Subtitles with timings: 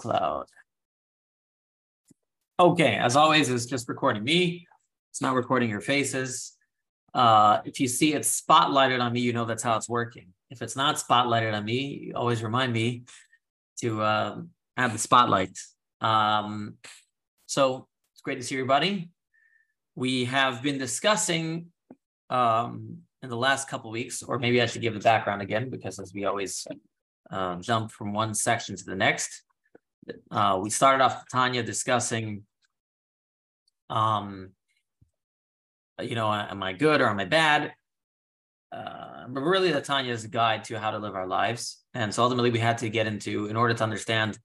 [0.00, 0.46] SoundCloud.
[2.58, 4.66] Okay, as always, it's just recording me.
[5.10, 6.56] It's not recording your faces.
[7.14, 10.28] Uh, if you see it spotlighted on me, you know that's how it's working.
[10.50, 13.04] If it's not spotlighted on me, you always remind me
[13.80, 14.40] to uh,
[14.76, 15.58] add the spotlight.
[16.00, 16.74] Um,
[17.46, 19.10] so it's great to see everybody.
[19.96, 21.66] We have been discussing
[22.28, 25.98] um, in the last couple weeks, or maybe I should give the background again because
[25.98, 26.66] as we always
[27.30, 29.42] uh, jump from one section to the next.
[30.30, 32.44] Uh, we started off Tanya discussing,
[33.88, 34.50] um,
[36.00, 37.72] you know, am I good or am I bad?
[38.72, 41.82] Uh, but really, the Tanya is a guide to how to live our lives.
[41.94, 44.38] And so ultimately, we had to get into, in order to understand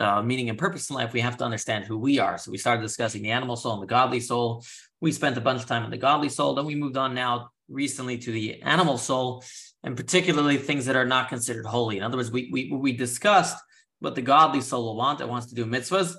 [0.00, 2.38] uh, meaning and purpose in life, we have to understand who we are.
[2.38, 4.64] So we started discussing the animal soul and the godly soul.
[5.00, 6.54] We spent a bunch of time on the godly soul.
[6.54, 9.44] Then we moved on now recently to the animal soul
[9.82, 11.98] and particularly things that are not considered holy.
[11.98, 13.56] In other words, we we we discussed
[14.00, 15.20] what the godly soul will want.
[15.20, 16.14] It wants to do mitzvahs.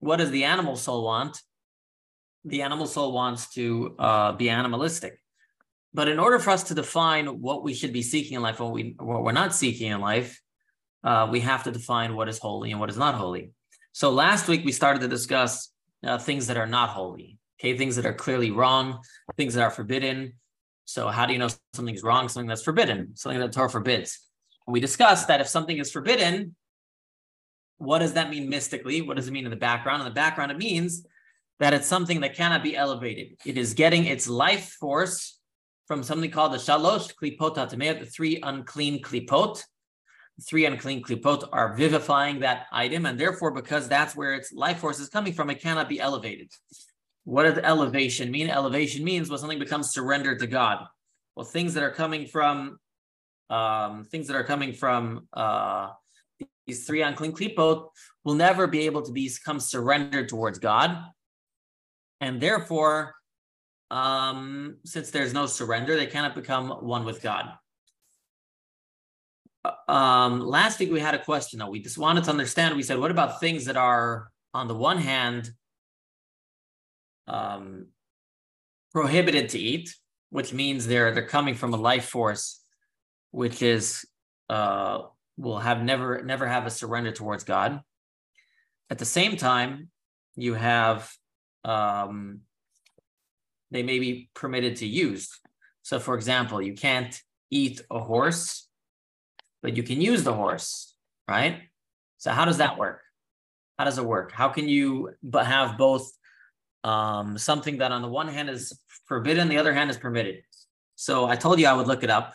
[0.00, 1.40] What does the animal soul want?
[2.44, 5.18] The animal soul wants to uh, be animalistic.
[5.94, 8.72] But in order for us to define what we should be seeking in life, what
[8.72, 10.40] we what we're not seeking in life,
[11.04, 13.52] uh, we have to define what is holy and what is not holy.
[13.92, 15.70] So last week we started to discuss
[16.04, 17.38] uh, things that are not holy.
[17.60, 19.02] Okay, things that are clearly wrong,
[19.36, 20.32] things that are forbidden,
[20.84, 24.18] so how do you know something's wrong, something that's forbidden, something that Torah forbids?
[24.66, 26.54] we discussed that if something is forbidden,
[27.82, 29.02] what does that mean mystically?
[29.02, 30.02] What does it mean in the background?
[30.02, 31.04] In the background, it means
[31.58, 33.36] that it's something that cannot be elevated.
[33.44, 35.40] It is getting its life force
[35.88, 39.62] from something called the shalosh klipot hatameh, the three unclean klipot.
[40.38, 44.78] The three unclean klipot are vivifying that item, and therefore, because that's where its life
[44.78, 46.50] force is coming from, it cannot be elevated.
[47.24, 48.48] What does elevation mean?
[48.48, 50.86] Elevation means when something becomes surrendered to God.
[51.34, 52.78] Well, things that are coming from
[53.50, 55.90] um, things that are coming from uh,
[56.66, 57.88] these three unclean klipot
[58.24, 60.96] will never be able to become surrendered towards God,
[62.20, 63.14] and therefore,
[63.90, 67.52] um, since there's no surrender, they cannot become one with God.
[69.64, 71.70] Uh, um, last week we had a question though.
[71.70, 72.76] We just wanted to understand.
[72.76, 75.50] We said, what about things that are on the one hand
[77.26, 77.86] um,
[78.92, 79.94] prohibited to eat,
[80.30, 82.62] which means they're they're coming from a life force,
[83.30, 84.04] which is
[84.48, 85.02] uh,
[85.36, 87.80] will have never never have a surrender towards God.
[88.90, 89.88] At the same time,
[90.36, 91.10] you have
[91.64, 92.40] um,
[93.70, 95.38] they may be permitted to use.
[95.82, 97.18] So, for example, you can't
[97.50, 98.68] eat a horse,
[99.62, 100.94] but you can use the horse,
[101.28, 101.62] right?
[102.18, 103.00] So, how does that work?
[103.78, 104.32] How does it work?
[104.32, 106.12] How can you but have both
[106.84, 110.42] um, something that on the one hand is forbidden, the other hand is permitted.
[110.96, 112.34] So I told you I would look it up,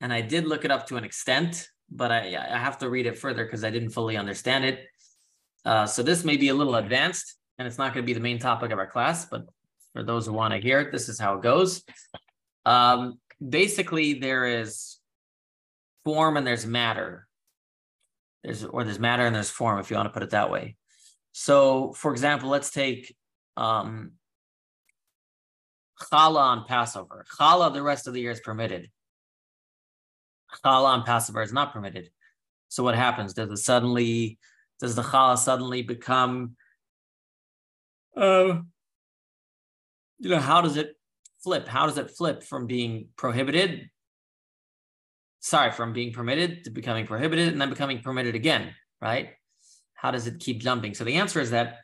[0.00, 3.06] and I did look it up to an extent, but I, I have to read
[3.06, 4.86] it further because I didn't fully understand it.
[5.64, 8.20] Uh, so this may be a little advanced, and it's not going to be the
[8.20, 9.46] main topic of our class, but
[9.92, 11.82] for those who want to hear it, this is how it goes.
[12.64, 14.98] Um, basically, there is
[16.04, 17.28] form and there's matter.
[18.42, 20.76] There's or there's matter and there's form, if you want to put it that way.
[21.32, 23.14] So, for example, let's take
[23.56, 24.12] um,
[26.10, 27.24] challah on Passover.
[27.38, 28.90] Challah the rest of the year is permitted.
[30.64, 32.10] Challah on Passover is not permitted.
[32.68, 33.34] So what happens?
[33.34, 34.38] Does it suddenly,
[34.80, 36.56] does the challah suddenly become,
[38.16, 38.60] uh,
[40.18, 40.96] you know, how does it
[41.42, 41.68] flip?
[41.68, 43.90] How does it flip from being prohibited?
[45.40, 49.30] Sorry, from being permitted to becoming prohibited and then becoming permitted again, right?
[49.94, 50.94] How does it keep jumping?
[50.94, 51.78] So the answer is that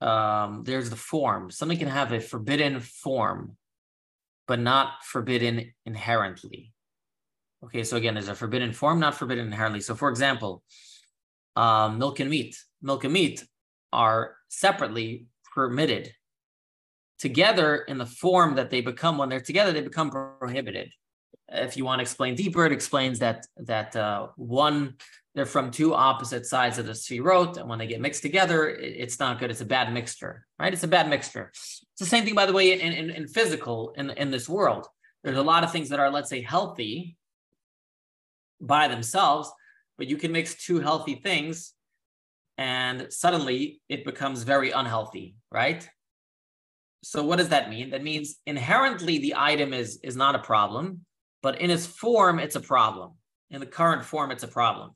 [0.00, 1.50] um, there's the form.
[1.50, 3.56] Something can have a forbidden form,
[4.46, 6.72] but not forbidden inherently.
[7.64, 9.80] Okay, so again, there's a forbidden form, not forbidden inherently.
[9.80, 10.62] So, for example,
[11.56, 13.44] um, milk and meat, milk and meat
[13.92, 16.12] are separately permitted.
[17.18, 20.90] Together, in the form that they become when they're together, they become prohibited.
[21.48, 24.96] If you want to explain deeper, it explains that that uh, one
[25.34, 29.18] they're from two opposite sides of the sefirot, and when they get mixed together, it's
[29.18, 29.50] not good.
[29.50, 30.72] It's a bad mixture, right?
[30.72, 31.50] It's a bad mixture.
[31.52, 34.86] It's the same thing, by the way, in, in, in physical in, in this world.
[35.24, 37.16] There's a lot of things that are, let's say, healthy
[38.60, 39.50] by themselves,
[39.98, 41.74] but you can mix two healthy things
[42.56, 45.88] and suddenly it becomes very unhealthy, right?
[47.02, 47.90] So what does that mean?
[47.90, 51.04] That means inherently the item is is not a problem,
[51.42, 53.12] but in its form, it's a problem.
[53.50, 54.92] In the current form, it's a problem.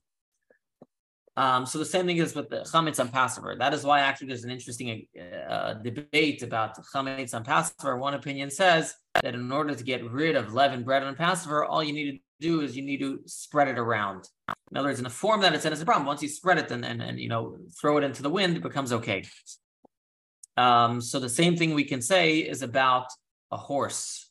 [1.39, 3.55] Um, so the same thing is with the chametz on Passover.
[3.57, 5.07] That is why actually there's an interesting
[5.49, 7.97] uh, debate about chametz on Passover.
[7.97, 11.81] One opinion says that in order to get rid of leavened bread on Passover, all
[11.81, 14.29] you need to do is you need to spread it around.
[14.73, 16.07] In other words, in the form that it's in is a problem.
[16.07, 18.63] Once you spread it and, and, and you know throw it into the wind, it
[18.65, 19.23] becomes okay.
[20.57, 23.07] Um, so the same thing we can say is about
[23.53, 24.29] a horse.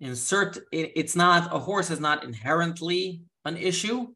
[0.00, 4.08] Insert it, it's not a horse is not inherently an issue.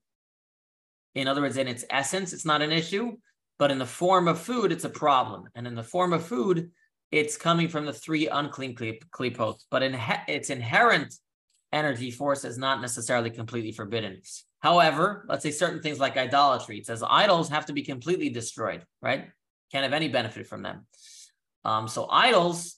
[1.15, 3.17] In other words, in its essence, it's not an issue,
[3.59, 5.45] but in the form of food, it's a problem.
[5.55, 6.71] And in the form of food,
[7.11, 9.65] it's coming from the three unclean klipot.
[9.71, 9.99] But in
[10.29, 11.15] its inherent
[11.73, 14.23] energy force is not necessarily completely forbidden.
[14.61, 18.85] However, let's say certain things like idolatry, it says idols have to be completely destroyed,
[19.01, 19.29] right?
[19.73, 20.87] Can't have any benefit from them.
[21.65, 22.77] Um, so idols,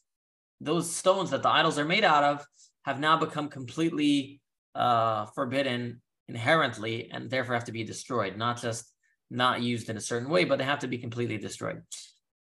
[0.61, 2.47] those stones that the idols are made out of,
[2.85, 4.41] have now become completely
[4.75, 8.91] uh, forbidden inherently, and therefore have to be destroyed, not just
[9.31, 11.83] not used in a certain way, but they have to be completely destroyed.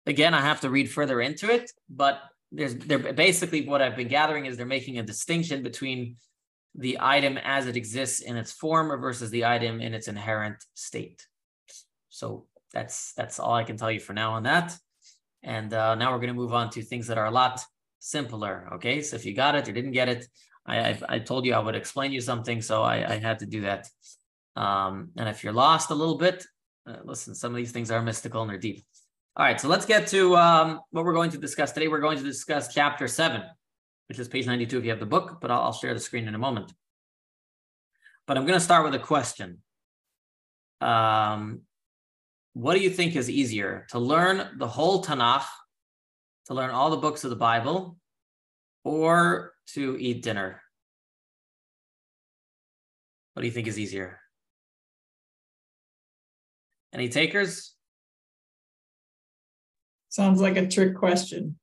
[0.06, 2.22] Again, I have to read further into it, but
[2.52, 6.16] there's they're basically what I've been gathering is they're making a distinction between
[6.76, 11.26] the item as it exists in its form versus the item in its inherent state.
[12.10, 14.78] So that's that's all I can tell you for now on that.
[15.44, 17.62] And uh, now we're going to move on to things that are a lot
[18.00, 18.70] simpler.
[18.76, 20.26] Okay, so if you got it or didn't get it,
[20.68, 23.46] I I, I told you I would explain you something, so I, I had to
[23.46, 23.88] do that.
[24.56, 26.46] Um, and if you're lost a little bit,
[26.88, 28.84] uh, listen, some of these things are mystical and they're deep.
[29.36, 31.88] All right, so let's get to um, what we're going to discuss today.
[31.88, 33.44] We're going to discuss chapter seven,
[34.10, 36.28] which is page 92 if you have the book, but I'll, I'll share the screen
[36.28, 36.74] in a moment.
[38.26, 39.60] But I'm going to start with a question.
[40.82, 41.62] Um,
[42.54, 45.46] what do you think is easier to learn the whole Tanakh,
[46.48, 47.98] to learn all the books of the Bible,
[48.88, 50.62] or to eat dinner?
[53.34, 54.20] What do you think is easier?
[56.94, 57.76] Any takers?
[60.10, 61.60] Sounds like a trick question.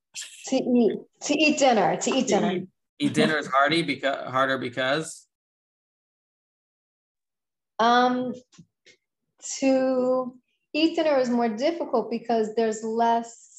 [0.46, 2.52] To eat, to eat dinner, to eat dinner.
[2.52, 2.68] Eat,
[3.00, 5.26] eat dinner is hardy because harder because.
[7.80, 8.34] Um,
[9.58, 10.34] to
[10.72, 13.53] eat dinner is more difficult because there's less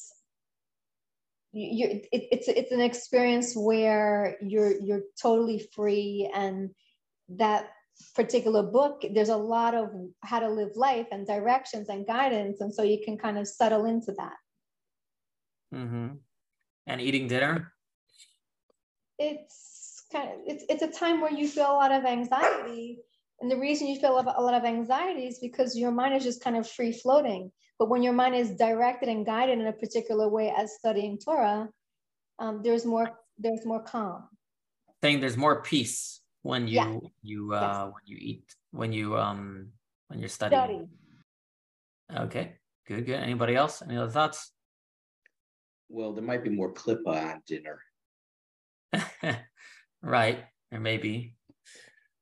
[1.56, 6.70] you, it, it's it's an experience where you're you're totally free and
[7.30, 7.70] that
[8.14, 9.88] particular book there's a lot of
[10.22, 13.86] how to live life and directions and guidance and so you can kind of settle
[13.86, 14.36] into that
[15.74, 16.08] mm-hmm.
[16.86, 17.72] and eating dinner
[19.18, 22.98] it's kind of it's, it's a time where you feel a lot of anxiety
[23.40, 26.42] and the reason you feel a lot of anxiety is because your mind is just
[26.42, 27.52] kind of free floating.
[27.78, 31.68] But when your mind is directed and guided in a particular way as studying Torah,
[32.38, 34.28] um, there's more there's more calm.
[35.02, 36.98] Saying there's more peace when you yeah.
[37.22, 37.92] you uh, yes.
[37.92, 39.68] when you eat when you um
[40.08, 40.88] when you're studying.
[42.08, 42.24] Study.
[42.26, 42.52] Okay,
[42.86, 43.20] good, good.
[43.20, 43.82] Anybody else?
[43.82, 44.52] Any other thoughts?
[45.88, 47.80] Well, there might be more klippa on dinner.
[50.02, 51.34] right, there may be.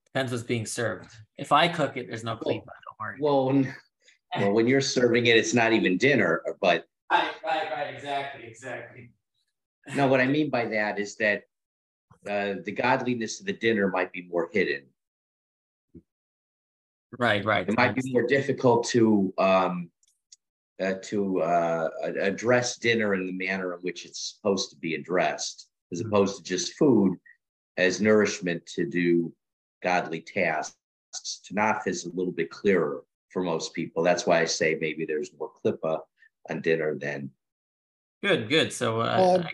[0.06, 1.10] Depends what's being served.
[1.36, 2.60] If I cook it, there's no clean.
[2.60, 3.18] Don't worry.
[3.20, 3.74] Well, when,
[4.38, 6.42] well, when you're serving it, it's not even dinner.
[6.60, 9.10] But right, right, right, exactly, exactly.
[9.94, 11.42] No, what I mean by that is that
[12.28, 14.84] uh, the godliness of the dinner might be more hidden.
[17.18, 17.68] Right, right.
[17.68, 19.90] It might be more difficult to um,
[20.82, 25.68] uh, to uh, address dinner in the manner in which it's supposed to be addressed,
[25.92, 26.08] as mm-hmm.
[26.08, 27.16] opposed to just food
[27.76, 29.32] as nourishment to do
[29.82, 30.76] godly tasks.
[31.48, 33.02] Tanakh is a little bit clearer
[33.34, 34.02] for most people.
[34.02, 35.98] That's why I say maybe there's more klippa
[36.48, 37.30] on dinner than.
[38.22, 38.72] Good, good.
[38.72, 39.46] So, uh, um,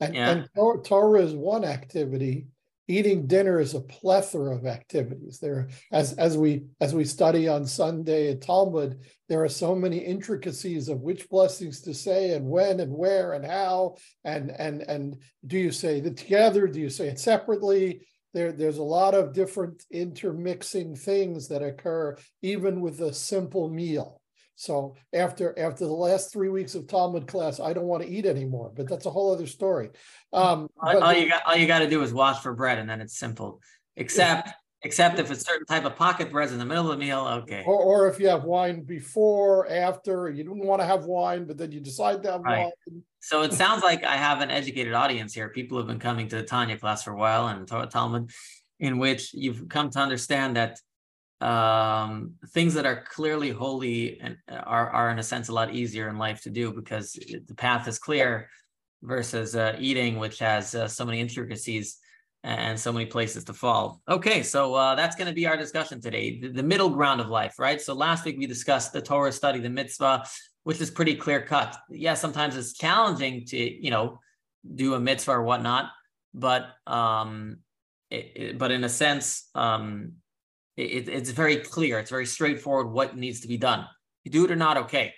[0.00, 0.30] and, yeah.
[0.30, 2.48] and Torah is one activity.
[2.88, 5.38] Eating dinner is a plethora of activities.
[5.38, 8.98] There, as as we as we study on Sunday at Talmud,
[9.28, 13.46] there are so many intricacies of which blessings to say and when and where and
[13.46, 16.66] how and and and do you say it together?
[16.66, 18.04] Do you say it separately?
[18.34, 24.20] There, there's a lot of different intermixing things that occur even with a simple meal.
[24.54, 28.26] So after after the last three weeks of Talmud class, I don't want to eat
[28.26, 28.72] anymore.
[28.74, 29.90] But that's a whole other story.
[30.32, 32.88] Um, all, all you got all you got to do is wash for bread, and
[32.88, 33.60] then it's simple.
[33.96, 34.50] Except
[34.84, 37.62] except if it's certain type of pocket breads in the middle of the meal, okay.
[37.66, 41.56] Or, or if you have wine before, after, you don't want to have wine, but
[41.56, 42.70] then you decide to have right.
[42.86, 43.02] wine.
[43.20, 45.48] So it sounds like I have an educated audience here.
[45.48, 48.30] People have been coming to the Tanya class for a while and Talmud,
[48.80, 50.80] in which you've come to understand that
[51.40, 56.08] um, things that are clearly holy and are, are in a sense a lot easier
[56.08, 58.48] in life to do because the path is clear
[59.02, 61.98] versus uh, eating, which has uh, so many intricacies
[62.44, 64.00] and so many places to fall.
[64.08, 67.28] Okay, so uh, that's going to be our discussion today, the, the, middle ground of
[67.28, 67.80] life, right?
[67.80, 70.24] So last week we discussed the Torah study, the mitzvah,
[70.64, 71.76] which is pretty clear cut.
[71.88, 74.18] Yeah, sometimes it's challenging to, you know,
[74.74, 75.90] do a mitzvah or whatnot,
[76.34, 77.58] but um,
[78.10, 80.14] it, it, but in a sense, um,
[80.76, 83.86] it, it's very clear, it's very straightforward what needs to be done.
[84.24, 85.14] You do it or not, okay.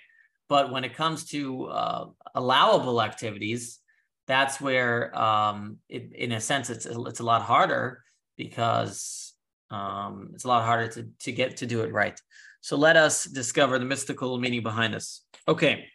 [0.47, 2.05] But when it comes to uh,
[2.35, 3.79] allowable activities,
[4.27, 8.03] that's where, um, it, in a sense, it's it's a lot harder
[8.37, 9.33] because
[9.71, 12.19] um, it's a lot harder to to get to do it right.
[12.61, 15.23] So let us discover the mystical meaning behind this.
[15.47, 15.85] Okay.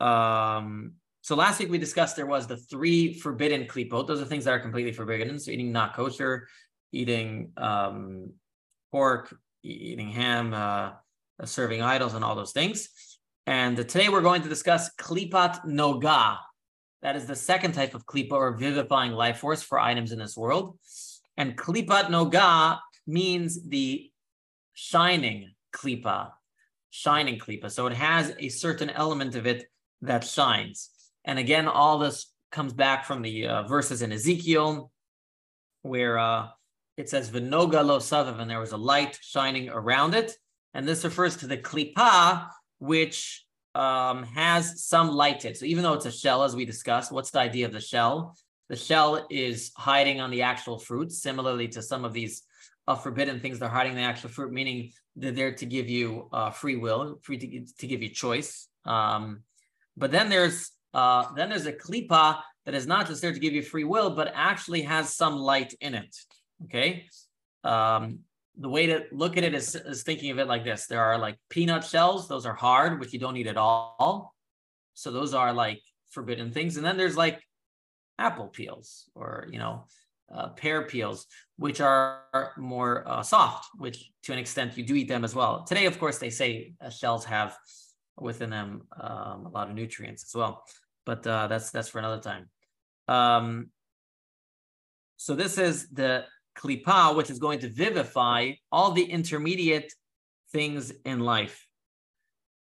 [0.00, 0.92] Um,
[1.22, 4.06] so last week we discussed there was the three forbidden klipot.
[4.06, 5.38] Those are things that are completely forbidden.
[5.38, 6.48] So eating not kosher,
[6.92, 8.32] eating um,
[8.92, 10.90] pork, eating ham, uh,
[11.44, 12.88] serving idols, and all those things.
[13.48, 16.36] And today we're going to discuss klipat noga.
[17.00, 20.36] That is the second type of klipa or vivifying life force for items in this
[20.36, 20.78] world.
[21.38, 24.10] And klipat noga means the
[24.74, 26.32] shining klipa,
[26.90, 27.70] shining klipa.
[27.70, 29.64] So it has a certain element of it
[30.02, 30.90] that shines.
[31.24, 34.92] And again, all this comes back from the uh, verses in Ezekiel,
[35.80, 36.48] where uh,
[36.98, 40.36] it says "V'noga lo savav," and there was a light shining around it.
[40.74, 43.44] And this refers to the klipa, which
[43.74, 45.58] um, has some light in it.
[45.58, 48.36] So even though it's a shell, as we discussed, what's the idea of the shell?
[48.68, 52.42] The shell is hiding on the actual fruit, similarly to some of these
[52.86, 53.58] uh, forbidden things.
[53.58, 57.38] They're hiding the actual fruit, meaning they're there to give you uh, free will, free
[57.38, 58.68] to, to give you choice.
[58.84, 59.42] Um,
[59.96, 63.52] but then there's uh, then there's a klipa that is not just there to give
[63.52, 66.16] you free will, but actually has some light in it.
[66.64, 67.06] Okay.
[67.64, 68.20] Um,
[68.58, 71.18] the way to look at it is, is thinking of it like this there are
[71.18, 74.34] like peanut shells, those are hard, which you don't eat at all.
[74.94, 76.76] So those are like forbidden things.
[76.76, 77.40] And then there's like
[78.18, 79.84] apple peels or, you know,
[80.34, 85.08] uh, pear peels, which are more uh, soft, which to an extent you do eat
[85.08, 85.64] them as well.
[85.64, 87.56] Today, of course, they say uh, shells have
[88.18, 90.64] within them um, a lot of nutrients as well,
[91.06, 92.50] but uh, that's that's for another time.
[93.06, 93.70] Um,
[95.16, 96.24] so this is the
[96.58, 99.92] klipa, which is going to vivify all the intermediate
[100.52, 101.66] things in life.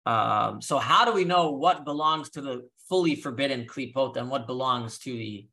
[0.07, 4.47] Um, so how do we know what belongs to the fully forbidden klipot and what
[4.47, 5.49] belongs to the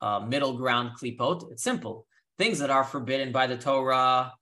[0.00, 1.50] uh, middle ground klipot?
[1.52, 2.06] It's simple.
[2.38, 4.32] Things that are forbidden by the Torah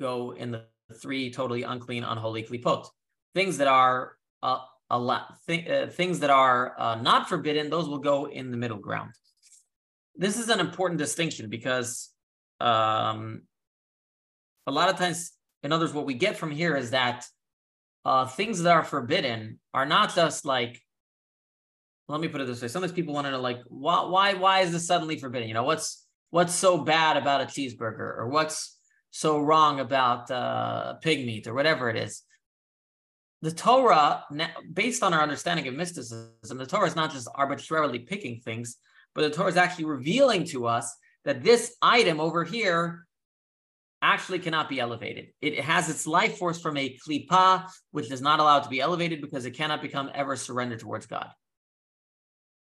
[0.00, 0.64] go in the
[1.02, 2.86] three totally unclean, unholy klipot.
[3.34, 4.58] Things that are uh,
[4.90, 8.56] a lot, th- uh, things that are uh, not forbidden, those will go in the
[8.56, 9.12] middle ground.
[10.16, 12.10] This is an important distinction because
[12.60, 13.42] um,
[14.66, 17.24] a lot of times, in others, what we get from here is that
[18.04, 20.80] uh, things that are forbidden are not just like,
[22.08, 22.68] let me put it this way.
[22.68, 25.48] Sometimes people want to know, like, why, why, why is this suddenly forbidden?
[25.48, 28.78] You know, what's what's so bad about a cheeseburger, or what's
[29.10, 32.22] so wrong about uh, pig meat, or whatever it is.
[33.40, 34.24] The Torah,
[34.72, 38.76] based on our understanding of mysticism, the Torah is not just arbitrarily picking things,
[39.14, 43.06] but the Torah is actually revealing to us that this item over here
[44.00, 45.28] actually cannot be elevated.
[45.40, 49.20] It has its life force from a klipa, which is not allowed to be elevated
[49.20, 51.28] because it cannot become ever surrendered towards God.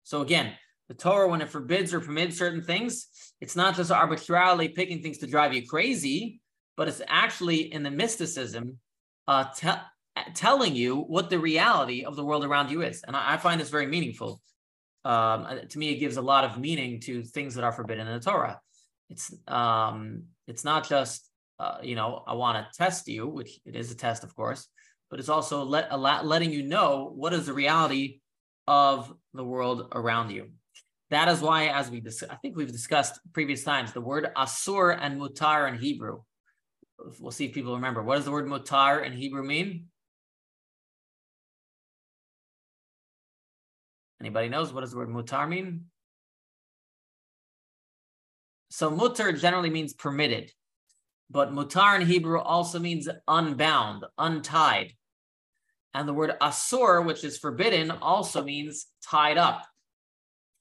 [0.04, 0.54] So again,
[0.88, 3.08] the Torah, when it forbids or permits certain things,
[3.40, 6.42] it's not just arbitrarily picking things to drive you crazy,
[6.76, 8.80] but it's actually in the mysticism
[9.28, 13.04] uh, te- telling you what the reality of the world around you is.
[13.04, 14.42] And I, I find this very meaningful
[15.04, 18.14] um, to me, it gives a lot of meaning to things that are forbidden in
[18.14, 18.60] the Torah.
[19.10, 21.30] It's um, it's not just
[21.60, 24.68] uh, you know I want to test you, which it is a test, of course,
[25.10, 28.20] but it's also let a lot, letting you know what is the reality
[28.68, 30.50] of the world around you.
[31.10, 34.98] That is why, as we dis- I think we've discussed previous times, the word asur
[35.00, 36.22] and mutar in Hebrew.
[37.20, 38.02] We'll see if people remember.
[38.02, 39.88] What does the word mutar in Hebrew mean?
[44.22, 45.86] Anybody knows what does the word mutar mean?
[48.70, 50.52] So mutar generally means permitted,
[51.32, 54.94] but mutar in Hebrew also means unbound, untied.
[55.96, 59.66] And the word asur, which is forbidden, also means tied up.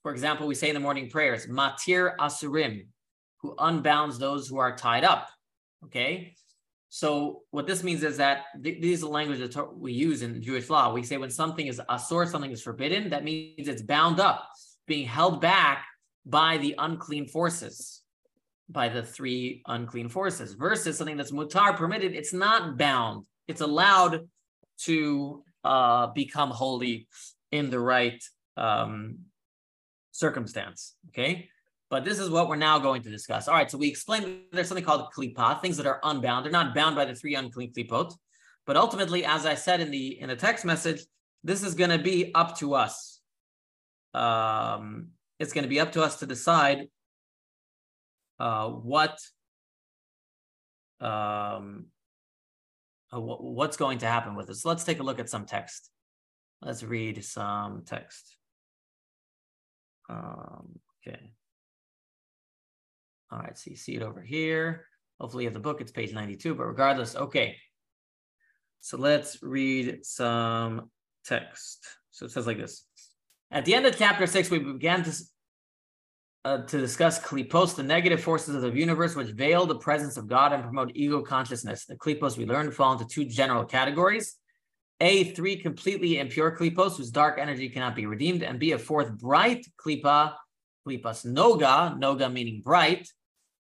[0.01, 2.87] For example, we say in the morning prayers, matir asurim,
[3.41, 5.29] who unbounds those who are tied up.
[5.85, 6.33] Okay.
[6.93, 10.69] So what this means is that th- these are language that we use in Jewish
[10.69, 10.91] law.
[10.91, 14.49] We say when something is asur, something is forbidden, that means it's bound up,
[14.87, 15.85] being held back
[16.25, 18.01] by the unclean forces,
[18.67, 23.25] by the three unclean forces, versus something that's mutar, permitted, it's not bound.
[23.47, 24.27] It's allowed
[24.79, 27.07] to uh, become holy
[27.53, 28.21] in the right
[28.57, 29.19] um,
[30.11, 30.95] circumstance.
[31.07, 31.47] Okay.
[31.91, 33.49] But this is what we're now going to discuss.
[33.49, 36.45] All right, so we explained there's something called klipa, things that are unbound.
[36.45, 38.15] They're not bound by the three unclean klipot.
[38.65, 41.01] But ultimately, as I said in the in the text message,
[41.43, 43.19] this is going to be up to us.
[44.13, 46.87] Um, it's going to be up to us to decide
[48.39, 49.19] uh, what
[51.01, 51.87] um,
[53.11, 54.63] uh, what's going to happen with this.
[54.63, 55.89] Let's take a look at some text.
[56.61, 58.37] Let's read some text.
[60.09, 61.33] Um, okay.
[63.31, 64.85] All right, so you see it over here.
[65.19, 67.55] Hopefully you have the book, it's page 92, but regardless, okay.
[68.81, 70.89] So let's read some
[71.23, 71.85] text.
[72.09, 72.85] So it says like this.
[73.51, 75.11] At the end of chapter six, we began to,
[76.43, 80.27] uh, to discuss klipos, the negative forces of the universe, which veil the presence of
[80.27, 81.85] God and promote ego consciousness.
[81.85, 84.35] The klipos we learned fall into two general categories.
[84.99, 89.11] A, three completely impure klipos whose dark energy cannot be redeemed, and B, a fourth
[89.17, 90.33] bright klipa,
[90.87, 93.07] klipas noga, noga meaning bright,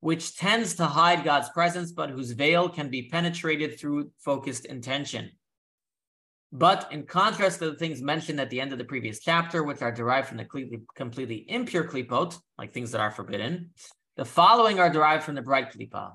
[0.02, 5.32] which tends to hide God's presence, but whose veil can be penetrated through focused intention.
[6.52, 9.82] But in contrast to the things mentioned at the end of the previous chapter, which
[9.82, 13.70] are derived from the completely, completely impure klipot, like things that are forbidden,
[14.18, 16.14] the following are derived from the bright klipa.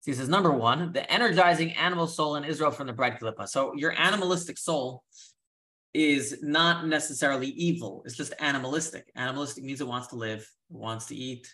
[0.00, 3.48] So he says, number one, the energizing animal soul in Israel from the bright klipa.
[3.48, 5.02] So your animalistic soul
[5.94, 8.02] is not necessarily evil.
[8.04, 9.10] It's just animalistic.
[9.14, 11.48] Animalistic means it wants to live, it wants to eat,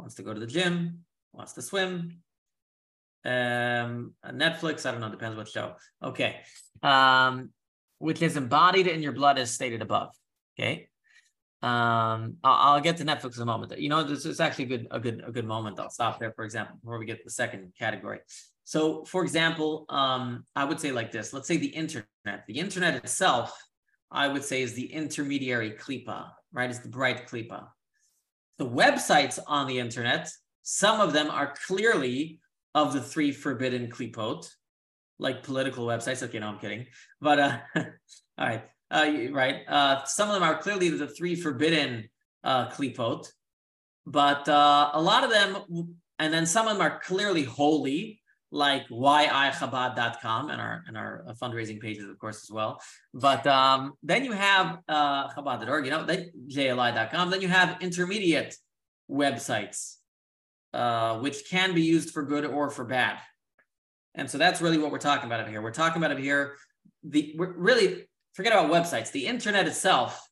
[0.00, 2.22] wants to go to the gym, wants to swim,
[3.24, 5.74] um, Netflix, I don't know, depends what show.
[6.02, 6.40] Okay.
[6.82, 7.50] Um,
[7.98, 10.14] which is embodied in your blood as stated above.
[10.58, 10.88] Okay.
[11.62, 13.78] Um, I'll, I'll, get to Netflix in a moment.
[13.78, 15.78] You know, this is actually a good, a good, a good moment.
[15.78, 18.20] I'll stop there, for example, before we get to the second category.
[18.64, 21.34] So, for example, um, I would say like this.
[21.34, 22.06] Let's say the internet.
[22.46, 23.52] The internet itself,
[24.10, 26.70] I would say, is the intermediary klipa, right?
[26.70, 27.66] It's the bright klipa.
[28.60, 30.30] The websites on the internet,
[30.62, 32.40] some of them are clearly
[32.74, 34.50] of the three forbidden klipot,
[35.18, 36.22] like political websites.
[36.22, 36.84] Okay, no, I'm kidding.
[37.22, 37.84] But uh, all
[38.38, 39.62] right, uh, right.
[39.66, 42.10] Uh, some of them are clearly the three forbidden
[42.44, 42.68] uh,
[44.06, 48.19] but uh, a lot of them, and then some of them are clearly holy,
[48.50, 52.80] like yichabad.com and our and our uh, fundraising pages, of course, as well.
[53.14, 57.30] But um, then you have uh, Chabad.org, you know, then JLI.com.
[57.30, 58.56] Then you have intermediate
[59.10, 59.96] websites
[60.72, 63.18] uh, which can be used for good or for bad.
[64.14, 65.62] And so that's really what we're talking about here.
[65.62, 66.56] We're talking about here.
[67.02, 69.10] The really forget about websites.
[69.10, 70.28] The internet itself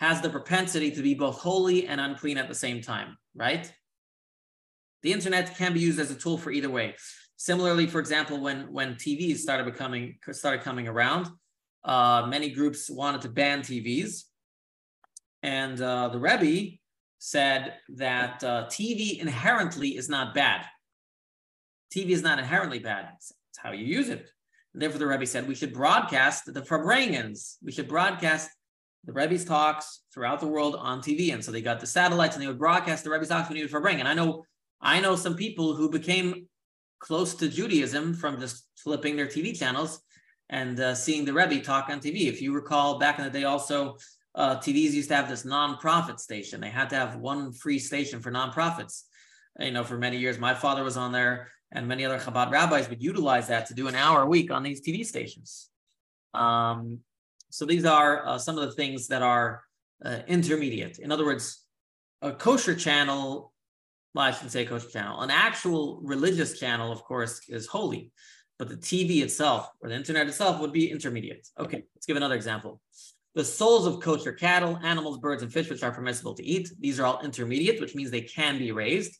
[0.00, 3.72] has the propensity to be both holy and unclean at the same time, right?
[5.02, 6.96] The internet can be used as a tool for either way.
[7.40, 11.28] Similarly, for example, when when TVs started becoming started coming around,
[11.84, 14.24] uh, many groups wanted to ban TVs,
[15.44, 16.78] and uh, the Rebbe
[17.20, 20.66] said that uh, TV inherently is not bad.
[21.94, 23.10] TV is not inherently bad.
[23.16, 24.28] It's, how you use it.
[24.72, 27.56] And therefore, the Rebbe said we should broadcast the Farbrengens.
[27.62, 28.50] We should broadcast
[29.04, 31.32] the Rebbe's talks throughout the world on TV.
[31.32, 33.70] And so they got the satellites and they would broadcast the Rebbe's talks we needed
[33.70, 34.00] Farbrengen.
[34.00, 34.44] And I know,
[34.80, 36.47] I know some people who became
[36.98, 40.00] close to Judaism from just flipping their TV channels
[40.50, 42.26] and uh, seeing the Rebbe talk on TV.
[42.26, 43.96] If you recall, back in the day, also
[44.34, 46.60] uh, TVs used to have this nonprofit station.
[46.60, 49.02] They had to have one free station for nonprofits.
[49.58, 52.88] You know, for many years, my father was on there, and many other Chabad rabbis
[52.88, 55.68] would utilize that to do an hour a week on these TV stations.
[56.34, 57.00] Um,
[57.50, 59.62] so these are uh, some of the things that are
[60.04, 60.98] uh, intermediate.
[60.98, 61.64] In other words,
[62.22, 63.52] a kosher channel,
[64.18, 68.10] well, I shouldn't say kosher channel, an actual religious channel, of course, is holy,
[68.58, 71.46] but the TV itself or the internet itself would be intermediate.
[71.56, 72.80] Okay, let's give another example.
[73.36, 76.68] The souls of kosher cattle, animals, birds, and fish, which are permissible to eat.
[76.80, 79.16] These are all intermediate, which means they can be raised.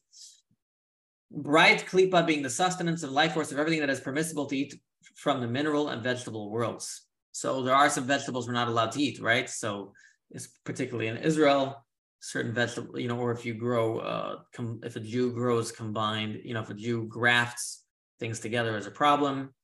[1.31, 4.75] Bright klipa being the sustenance and life force of everything that is permissible to eat
[5.15, 7.07] from the mineral and vegetable worlds.
[7.31, 9.49] So there are some vegetables we're not allowed to eat, right?
[9.49, 9.93] So
[10.33, 11.85] it's particularly in Israel,
[12.21, 16.41] certain vegetable, you know, or if you grow, uh, com- if a Jew grows combined,
[16.45, 17.85] you know, if a Jew grafts
[18.19, 19.55] things together as a problem.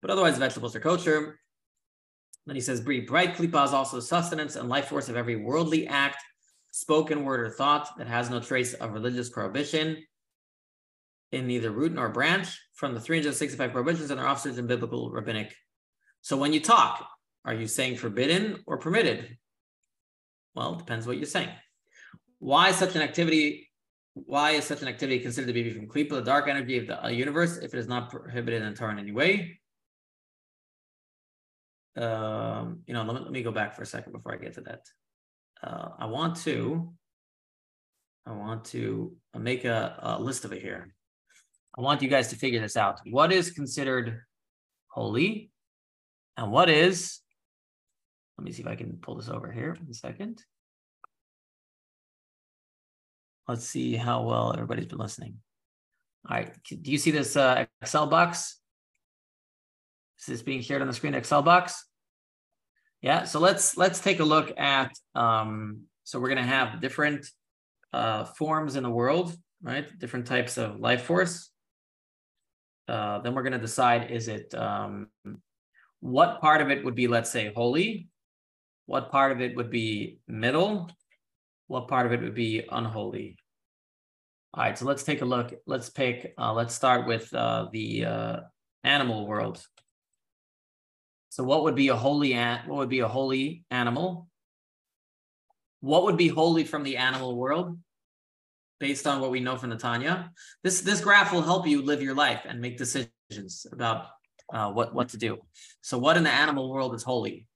[0.00, 1.38] But otherwise, vegetables are kosher.
[2.46, 5.86] Then he says, Bri, bright klipa is also sustenance and life force of every worldly
[5.86, 6.22] act,
[6.72, 9.98] spoken word or thought that has no trace of religious prohibition
[11.30, 15.54] in neither root nor branch from the 365 prohibitions and their officers in biblical rabbinic.
[16.20, 17.06] So when you talk,
[17.44, 19.36] are you saying forbidden or permitted?
[20.54, 21.50] Well, it depends what you're saying.
[22.42, 23.70] Why such an activity?
[24.14, 27.14] Why is such an activity considered to be from klipa, the dark energy of the
[27.14, 29.58] universe, if it is not prohibited in Torah in any way?
[31.96, 34.54] um, you know, let me, let me go back for a second before I get
[34.54, 34.80] to that.
[35.62, 36.92] Uh, I want to,
[38.26, 40.94] I want to make a, a list of it here.
[41.76, 43.00] I want you guys to figure this out.
[43.10, 44.20] What is considered
[44.88, 45.50] holy
[46.36, 47.20] and what is,
[48.38, 50.42] let me see if I can pull this over here a second.
[53.48, 55.36] Let's see how well everybody's been listening.
[56.28, 58.60] All right, do you see this uh, Excel box?
[60.20, 61.84] Is this being shared on the screen, Excel box?
[63.00, 67.26] Yeah, so let's let's take a look at, um, so we're gonna have different
[67.92, 69.86] uh, forms in the world, right?
[69.98, 71.50] Different types of life force.
[72.86, 75.08] Uh, then we're gonna decide, is it, um,
[75.98, 78.08] what part of it would be, let's say, holy?
[78.86, 80.88] What part of it would be middle?
[81.72, 83.38] What part of it would be unholy?
[84.52, 85.54] All right, so let's take a look.
[85.66, 88.36] Let's pick, uh, let's start with uh, the uh,
[88.84, 89.64] animal world.
[91.30, 92.68] So what would be a holy ant?
[92.68, 94.28] What would be a holy animal?
[95.80, 97.78] What would be holy from the animal world?
[98.78, 100.30] Based on what we know from the Tanya.
[100.62, 104.08] This, this graph will help you live your life and make decisions about
[104.52, 105.38] uh, what, what to do.
[105.80, 107.46] So what in the animal world is holy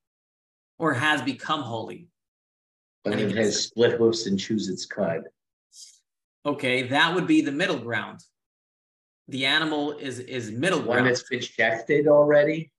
[0.79, 2.07] or has become holy?
[3.03, 5.23] But it has split hoofs and chews its cud.
[6.45, 8.19] Okay, that would be the middle ground.
[9.27, 11.07] The animal is is middle One ground.
[11.07, 12.71] that's been shechted already.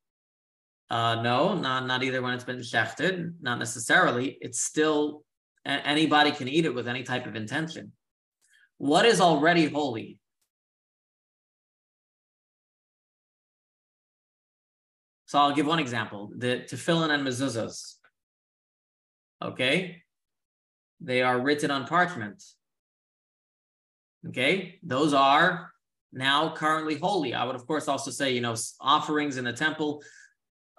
[0.90, 3.34] Uh, no, not not either when it's been shechted.
[3.40, 4.38] Not necessarily.
[4.40, 5.24] It's still
[5.66, 7.92] anybody can eat it with any type of intention.
[8.78, 10.18] What is already holy?
[15.26, 17.96] So I'll give one example: the tefillin and mezuzahs.
[19.42, 20.02] Okay,
[21.00, 22.42] they are written on parchment.
[24.28, 25.72] Okay, those are
[26.12, 27.34] now currently holy.
[27.34, 30.02] I would, of course, also say, you know, offerings in the temple.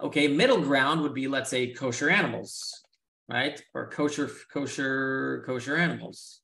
[0.02, 2.82] Okay, middle ground would be, let's say, kosher animals,
[3.30, 3.62] right?
[3.74, 6.42] Or kosher, kosher, kosher animals.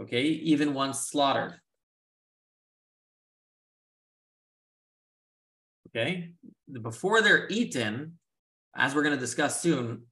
[0.00, 1.54] Okay, even once slaughtered.
[5.88, 6.30] Okay,
[6.82, 8.18] before they're eaten,
[8.76, 10.02] as we're going to discuss soon,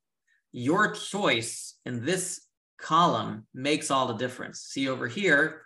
[0.53, 2.44] your choice in this
[2.79, 4.61] column makes all the difference.
[4.61, 5.63] See over here,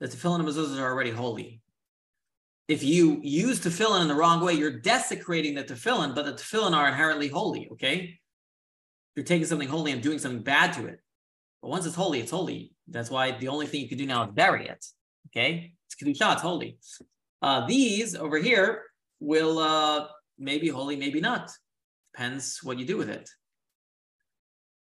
[0.00, 1.60] that the tefillin and mezuzahs are already holy.
[2.68, 6.72] If you use tefillin in the wrong way, you're desecrating the tefillin, but the tefillin
[6.72, 8.18] are inherently holy, okay?
[9.14, 11.00] You're taking something holy and doing something bad to it.
[11.62, 12.72] But once it's holy, it's holy.
[12.88, 14.84] That's why the only thing you can do now is bury it,
[15.28, 15.74] okay?
[15.86, 16.78] It's kedusha, it's holy.
[17.42, 18.82] Uh, these over here
[19.20, 20.06] will uh,
[20.38, 21.50] maybe holy, maybe not.
[22.12, 23.28] Depends what you do with it.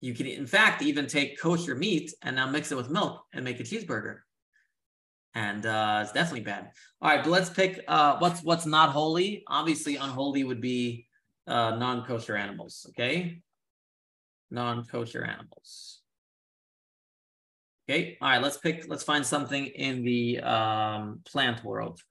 [0.01, 3.43] You can, in fact, even take kosher meat and now mix it with milk and
[3.43, 4.19] make a cheeseburger
[5.35, 6.71] and uh, it's definitely bad.
[7.01, 9.43] All right, but let's pick uh, what's what's not holy.
[9.47, 11.07] Obviously, unholy would be
[11.47, 12.85] uh, non-kosher animals.
[12.89, 13.41] Okay,
[14.49, 16.01] non-kosher animals.
[17.89, 18.41] Okay, all right.
[18.41, 18.85] Let's pick.
[18.87, 22.01] Let's find something in the um, plant world.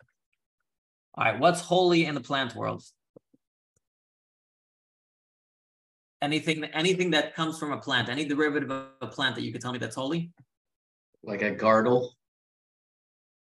[1.15, 2.83] All right, what's holy in the plant world?
[6.21, 9.61] Anything, anything that comes from a plant, any derivative of a plant that you could
[9.61, 10.33] tell me that's holy?
[11.23, 12.15] Like a girdle.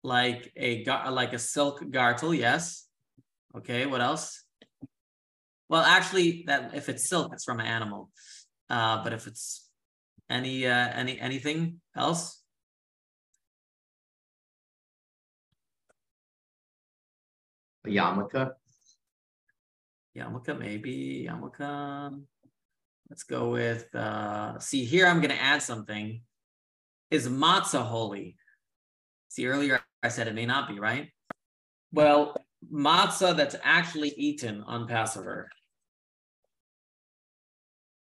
[0.04, 2.86] like a like a silk gartel yes
[3.56, 4.44] okay what else
[5.68, 8.08] well actually that if it's silk it's from an animal
[8.70, 9.68] uh but if it's
[10.30, 12.40] any uh any anything else
[17.84, 18.52] A yarmulke.
[20.16, 21.66] yarmulke maybe yarmulke
[23.10, 26.22] let's go with uh see here i'm going to add something.
[27.10, 28.36] Is matzah holy?
[29.28, 31.08] See earlier i said it may not be right?
[31.92, 32.36] Well
[32.72, 35.48] matzah that's actually eaten on passover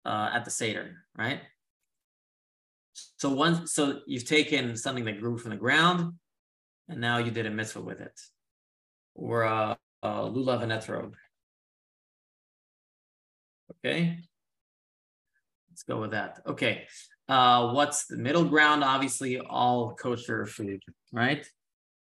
[0.04, 1.40] uh, at the seder right?
[3.16, 6.14] So once so you've taken something that grew from the ground
[6.88, 8.18] and now you did a mitzvah with it.
[9.14, 11.14] Or a, a lulav and etrog
[13.84, 14.18] Okay.
[15.80, 16.42] Let's go with that.
[16.46, 16.86] Okay.
[17.26, 18.84] Uh, what's the middle ground?
[18.84, 21.46] Obviously, all kosher food, right?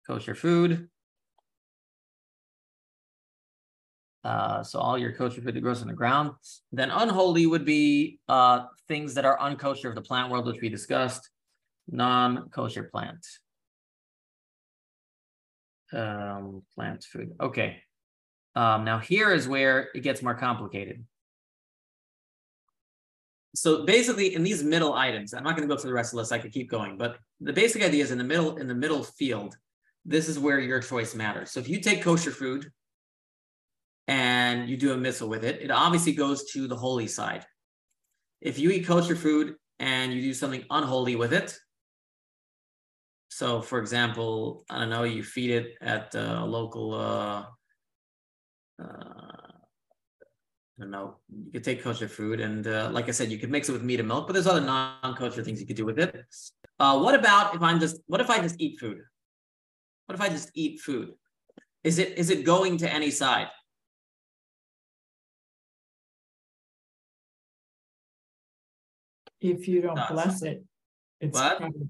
[0.07, 0.89] Kosher food.
[4.25, 6.31] Uh, so all your kosher food that grows on the ground.
[6.73, 10.71] Then unholy would be uh, things that are unkosher of the plant world, which we
[10.71, 11.29] discussed.
[11.87, 13.27] Non-kosher plant.
[15.93, 17.33] Um, plant food.
[17.39, 17.83] Okay.
[18.57, 21.05] Um, now here is where it gets more complicated
[23.55, 26.17] so basically in these middle items i'm not going to go through the rest of
[26.17, 28.69] the list i could keep going but the basic idea is in the middle in
[28.69, 29.57] the middle field
[30.05, 31.51] this is where your choice matters.
[31.51, 32.71] So if you take kosher food
[34.09, 37.45] and you do a mitzvah with it it obviously goes to the holy side.
[38.41, 41.57] If you eat kosher food and you do something unholy with it
[43.33, 47.45] so for example i don't know you feed it at a local uh,
[48.83, 49.40] uh,
[50.81, 51.17] I don't know.
[51.45, 53.83] You could take kosher food, and uh, like I said, you could mix it with
[53.83, 54.27] meat and milk.
[54.27, 56.25] But there's other non-kosher things you could do with it.
[56.79, 58.01] Uh, what about if I'm just?
[58.07, 59.03] What if I just eat food?
[60.07, 61.11] What if I just eat food?
[61.85, 63.49] Is it is it going to any side?
[69.39, 70.65] If you don't bless it,
[71.21, 71.59] it's What?
[71.59, 71.89] probably,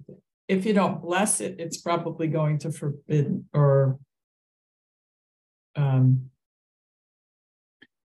[0.49, 4.01] if you don't bless it, it's probably going to forbid or
[5.77, 6.31] um,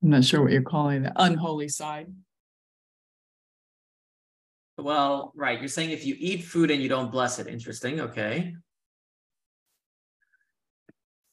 [0.02, 2.12] I'm not sure what you're calling that, unholy side.
[4.76, 5.58] Well, right.
[5.58, 7.48] You're saying if you eat food and you don't bless it.
[7.48, 8.00] Interesting.
[8.00, 8.54] Okay.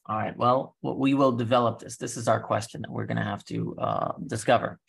[0.08, 0.36] All right.
[0.36, 1.98] Well, what- we will develop this.
[1.98, 4.80] This is our question that we're going to have to uh, discover.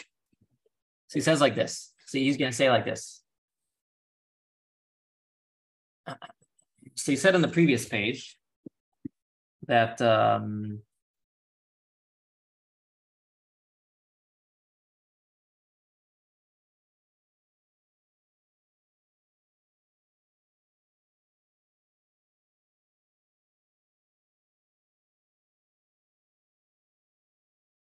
[1.08, 1.92] So he says like this.
[2.06, 3.22] See, he's going to say like this.
[6.94, 8.38] So he said on the previous page
[9.66, 10.80] that um,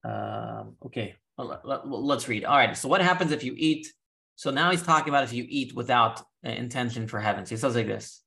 [0.03, 2.45] Um, okay, well, let, us read.
[2.45, 2.75] All right.
[2.75, 3.88] So what happens if you eat?
[4.35, 7.45] So now he's talking about if you eat without uh, intention for heaven.
[7.45, 8.21] So he says like this: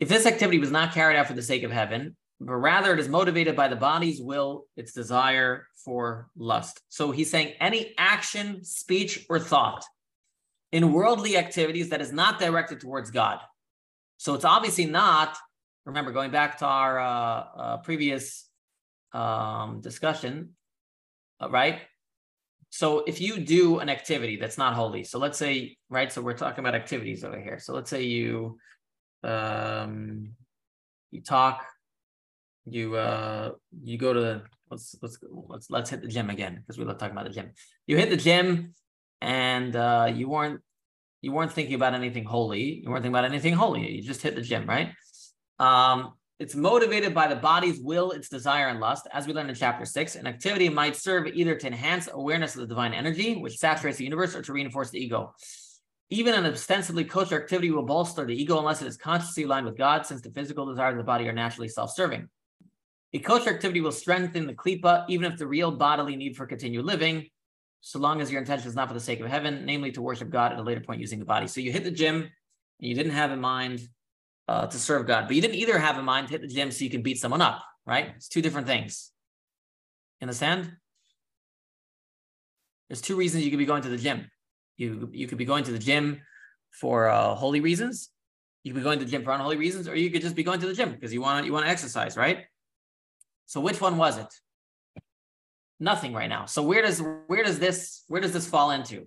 [0.00, 3.00] If this activity was not carried out for the sake of heaven, but rather it
[3.00, 6.80] is motivated by the body's will, its desire for lust.
[6.88, 9.84] So he's saying any action, speech, or thought
[10.72, 13.38] in worldly activities that is not directed towards God.
[14.16, 15.36] So it's obviously not.
[15.86, 18.48] Remember, going back to our uh, uh, previous
[19.12, 20.56] um, discussion,
[21.50, 21.80] right?
[22.70, 26.12] So if you do an activity that's not holy, so let's say, right?
[26.12, 27.58] So we're talking about activities over here.
[27.60, 28.58] So let's say you,
[29.22, 30.32] um,
[31.10, 31.64] you talk,
[32.66, 36.84] you uh, you go to let's let's let's let's hit the gym again because we
[36.84, 37.52] love talking about the gym.
[37.86, 38.74] You hit the gym,
[39.20, 40.60] and uh, you weren't
[41.20, 42.80] you weren't thinking about anything holy.
[42.82, 43.96] You weren't thinking about anything holy.
[43.96, 44.90] You just hit the gym, right?
[45.58, 49.06] Um, it's motivated by the body's will, its desire, and lust.
[49.12, 52.62] As we learned in chapter six, an activity might serve either to enhance awareness of
[52.62, 55.32] the divine energy, which saturates the universe, or to reinforce the ego.
[56.10, 59.78] Even an ostensibly kosher activity will bolster the ego unless it is consciously aligned with
[59.78, 62.28] God, since the physical desires of the body are naturally self serving.
[63.12, 66.84] A kosher activity will strengthen the klipa, even if the real bodily need for continued
[66.84, 67.28] living,
[67.80, 70.30] so long as your intention is not for the sake of heaven, namely to worship
[70.30, 71.46] God at a later point using the body.
[71.46, 72.30] So you hit the gym, and
[72.80, 73.88] you didn't have in mind
[74.48, 75.26] uh, to serve God.
[75.26, 77.40] But you didn't either have in mind hit the gym so you can beat someone
[77.40, 78.12] up, right?
[78.16, 79.10] It's two different things.
[80.20, 80.72] Understand?
[82.88, 84.30] There's two reasons you could be going to the gym.
[84.76, 86.20] You you could be going to the gym
[86.70, 88.10] for uh, holy reasons.
[88.62, 90.42] You could be going to the gym for unholy reasons, or you could just be
[90.42, 92.44] going to the gym because you want you want to exercise, right?
[93.46, 94.32] So which one was it?
[95.80, 96.46] Nothing right now.
[96.46, 99.06] So where does where does this where does this fall into?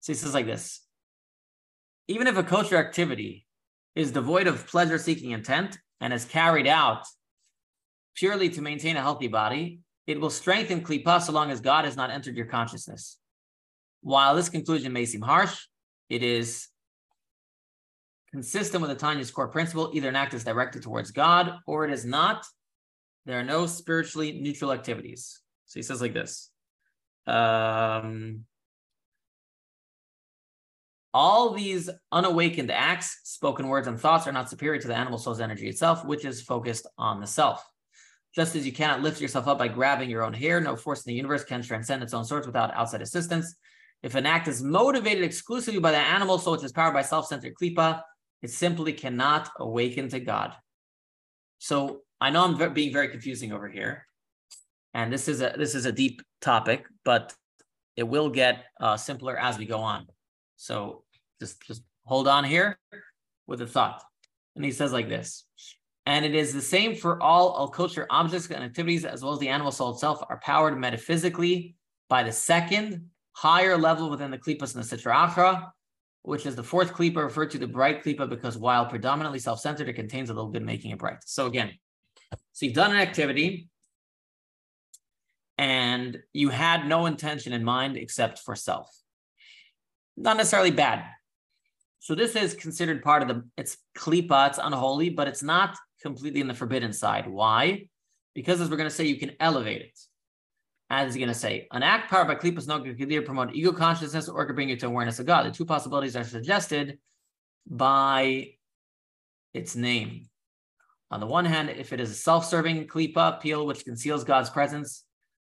[0.00, 0.80] So he says like this.
[2.08, 3.46] Even if a kosher activity
[3.94, 7.04] is devoid of pleasure seeking intent and is carried out
[8.14, 11.96] purely to maintain a healthy body, it will strengthen klipa so long as God has
[11.96, 13.18] not entered your consciousness.
[14.02, 15.66] While this conclusion may seem harsh,
[16.08, 16.68] it is
[18.30, 21.92] consistent with the Tanya's core principle either an act is directed towards God or it
[21.92, 22.44] is not.
[23.26, 25.40] There are no spiritually neutral activities.
[25.66, 26.50] So he says like this.
[27.26, 28.44] Um,
[31.12, 35.40] all these unawakened acts, spoken words, and thoughts are not superior to the animal soul's
[35.40, 37.64] energy itself, which is focused on the self.
[38.34, 41.10] Just as you cannot lift yourself up by grabbing your own hair, no force in
[41.10, 43.56] the universe can transcend its own source without outside assistance.
[44.02, 47.54] If an act is motivated exclusively by the animal soul, which is powered by self-centered
[47.60, 48.02] klipa,
[48.40, 50.54] it simply cannot awaken to God.
[51.58, 54.06] So I know I'm being very confusing over here,
[54.94, 57.34] and this is a this is a deep topic, but
[57.96, 60.06] it will get uh, simpler as we go on.
[60.60, 61.04] So
[61.40, 62.78] just just hold on here
[63.46, 64.02] with a thought.
[64.54, 65.46] And he says like this.
[66.04, 69.38] And it is the same for all all kosher objects and activities, as well as
[69.38, 71.76] the animal soul itself, are powered metaphysically
[72.10, 75.70] by the second higher level within the klipas and the sitra achra,
[76.22, 79.94] which is the fourth klipa referred to the bright klipa because while predominantly self-centered, it
[79.94, 81.18] contains a little bit making it bright.
[81.24, 81.70] So again,
[82.52, 83.70] so you've done an activity
[85.56, 88.99] and you had no intention in mind except for self.
[90.20, 91.04] Not necessarily bad.
[91.98, 96.40] So this is considered part of the, it's klipa, it's unholy, but it's not completely
[96.40, 97.26] in the forbidden side.
[97.26, 97.88] Why?
[98.34, 99.98] Because as we're going to say, you can elevate it.
[100.90, 103.22] As he's going to say, an act powered by klipa is not going to either
[103.22, 105.46] promote ego consciousness or could bring you to awareness of God.
[105.46, 106.98] The two possibilities are suggested
[107.66, 108.54] by
[109.54, 110.24] its name.
[111.10, 115.04] On the one hand, if it is a self-serving klipa, peel, which conceals God's presence,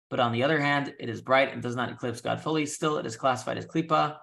[0.10, 2.98] but on the other hand, it is bright and does not eclipse God fully, still
[2.98, 4.18] it is classified as klipa.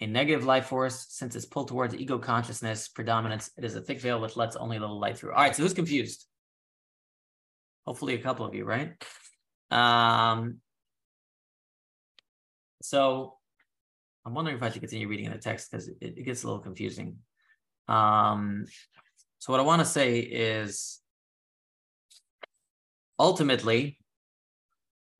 [0.00, 4.00] A negative life force, since it's pulled towards ego consciousness predominance, it is a thick
[4.00, 5.32] veil which lets only a little light through.
[5.32, 6.26] All right, so who's confused?
[7.86, 8.92] Hopefully a couple of you, right?
[9.70, 10.58] Um,
[12.82, 13.36] so
[14.26, 16.46] I'm wondering if I should continue reading in the text because it, it gets a
[16.46, 17.18] little confusing.
[17.88, 18.66] Um,
[19.38, 21.00] so what I want to say is
[23.18, 23.98] ultimately,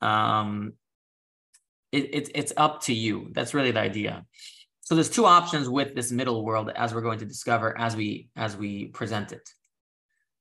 [0.01, 0.73] um,
[1.93, 3.29] it, it, it's up to you.
[3.33, 4.25] That's really the idea.
[4.85, 8.29] So there's two options with this middle world as we're going to discover as we
[8.37, 9.49] as we present it.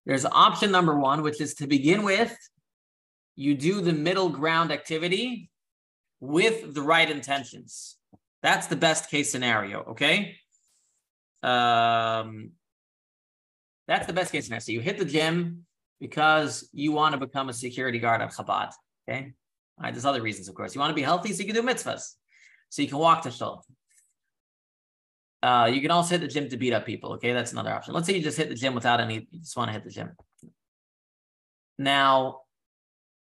[0.06, 2.36] There's option number one, which is to begin with,
[3.38, 5.50] you do the middle ground activity
[6.20, 7.96] with the right intentions.
[8.42, 10.36] That's the best case scenario, okay?
[11.42, 12.52] Um,
[13.88, 14.60] that's the best case scenario.
[14.60, 15.66] So you hit the gym
[16.02, 18.72] because you want to become a security guard at Chabad,
[19.08, 19.34] okay?
[19.78, 20.76] All right, there's other reasons, of course.
[20.76, 22.16] You want to be healthy so you can do mitzvahs.
[22.70, 23.66] So you can walk to shul.
[25.44, 27.12] Uh, you can also hit the gym to beat up people.
[27.16, 27.94] Okay, that's another option.
[27.94, 29.90] Let's say you just hit the gym without any, you just want to hit the
[29.90, 30.12] gym.
[31.78, 32.44] Now,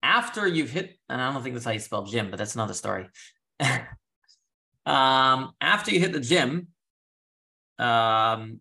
[0.03, 2.75] after you've hit, and I don't think that's how you spell gym, but that's another
[2.75, 3.07] story.
[4.85, 6.67] um, after you hit the gym,
[7.79, 8.59] um,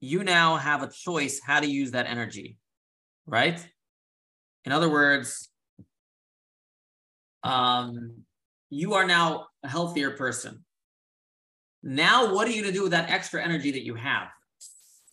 [0.00, 2.58] you now have a choice how to use that energy,
[3.24, 3.64] right?
[4.64, 5.48] In other words,
[7.44, 8.24] um,
[8.68, 10.64] you are now a healthier person.
[11.82, 14.28] Now, what are you going to do with that extra energy that you have?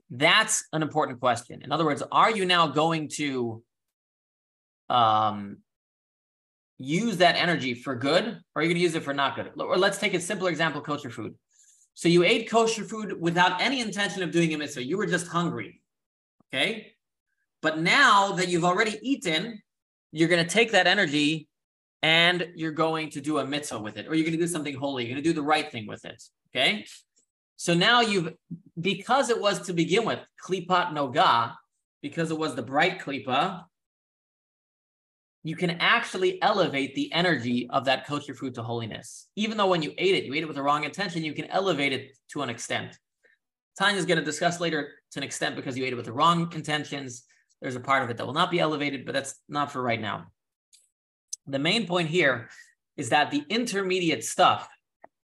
[0.09, 1.61] That's an important question.
[1.61, 3.63] In other words, are you now going to
[4.89, 5.57] um,
[6.77, 9.51] use that energy for good, or are you going to use it for not good?
[9.57, 11.35] Or let's take a simpler example: kosher food.
[11.93, 14.83] So you ate kosher food without any intention of doing a mitzvah.
[14.83, 15.81] You were just hungry.
[16.53, 16.93] Okay.
[17.61, 19.61] But now that you've already eaten,
[20.11, 21.47] you're going to take that energy
[22.03, 24.75] and you're going to do a mitzvah with it, or you're going to do something
[24.75, 25.05] holy.
[25.05, 26.21] You're going to do the right thing with it.
[26.55, 26.85] Okay.
[27.57, 28.33] So now you've,
[28.79, 31.53] because it was to begin with, klipat noga,
[32.01, 33.63] because it was the bright klipa,
[35.43, 39.27] you can actually elevate the energy of that kosher food to holiness.
[39.35, 41.45] Even though when you ate it, you ate it with the wrong intention, you can
[41.45, 42.97] elevate it to an extent.
[43.77, 46.13] Tanya is going to discuss later to an extent because you ate it with the
[46.13, 47.23] wrong intentions.
[47.61, 49.99] There's a part of it that will not be elevated, but that's not for right
[49.99, 50.27] now.
[51.47, 52.49] The main point here
[52.97, 54.67] is that the intermediate stuff,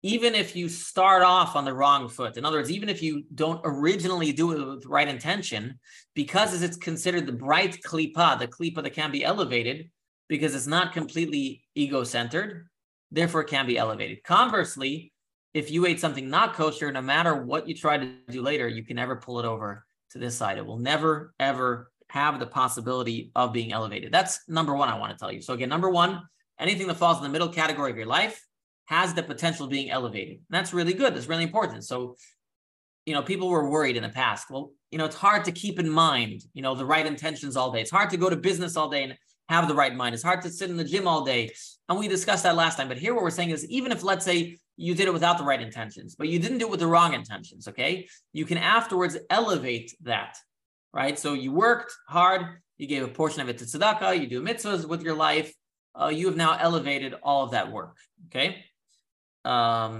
[0.03, 3.23] even if you start off on the wrong foot, in other words, even if you
[3.33, 5.79] don't originally do it with right intention,
[6.13, 9.89] because it's considered the bright klipa, the klipa that can be elevated,
[10.29, 12.67] because it's not completely ego-centered,
[13.12, 14.23] therefore it can be elevated.
[14.23, 15.12] Conversely,
[15.53, 18.83] if you ate something not kosher, no matter what you try to do later, you
[18.83, 20.57] can never pull it over to this side.
[20.57, 24.12] It will never, ever have the possibility of being elevated.
[24.12, 25.41] That's number one, I want to tell you.
[25.41, 26.21] So, again, number one,
[26.60, 28.46] anything that falls in the middle category of your life
[28.88, 30.36] has the potential of being elevated.
[30.36, 31.15] And that's really good.
[31.15, 31.86] That's really important.
[31.86, 32.15] So,
[33.06, 34.47] you know, people were worried in the past.
[34.50, 37.71] Well, you know, it's hard to keep in mind, you know, the right intentions all
[37.71, 37.82] day.
[37.82, 39.15] It's hard to go to business all day and
[39.50, 40.13] have the right mind.
[40.13, 41.52] It's hard to sit in the gym all day.
[41.88, 42.88] And we discussed that last time.
[42.88, 45.43] But here, what we're saying is even if, let's say, you did it without the
[45.43, 48.08] right intentions, but you didn't do it with the wrong intentions, okay?
[48.34, 50.38] You can afterwards elevate that
[50.97, 51.17] right?
[51.19, 52.41] So you worked hard,
[52.78, 55.54] you gave a portion of it to tzedakah, you do mitzvahs with your life,
[56.00, 57.95] uh, you have now elevated all of that work,
[58.28, 58.63] okay?
[59.47, 59.95] Um,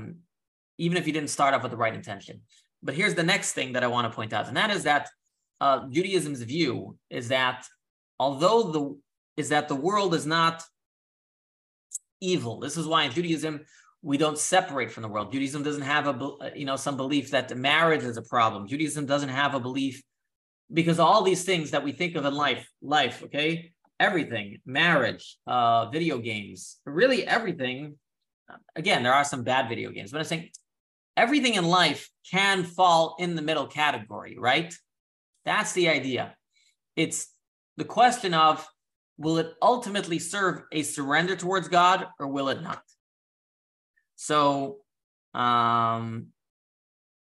[0.78, 2.42] even if you didn't start off with the right intention.
[2.84, 5.10] But here's the next thing that I want to point out, and that is that
[5.60, 7.66] uh, Judaism's view is that
[8.20, 8.84] although the
[9.38, 10.64] is that the world is not
[12.20, 12.60] evil.
[12.60, 13.62] This is why in Judaism
[14.02, 15.32] we don't separate from the world.
[15.32, 18.68] Judaism doesn't have a you know some belief that marriage is a problem.
[18.68, 20.02] Judaism doesn't have a belief
[20.74, 25.90] because all these things that we think of in life, life, okay, everything, marriage, uh,
[25.90, 27.96] video games, really everything.
[28.76, 30.50] Again, there are some bad video games, but I'm saying
[31.16, 34.74] everything in life can fall in the middle category, right?
[35.46, 36.36] That's the idea.
[36.96, 37.28] It's
[37.78, 38.66] the question of
[39.18, 42.82] will it ultimately serve a surrender towards God or will it not?
[44.16, 44.78] So,
[45.34, 46.28] um,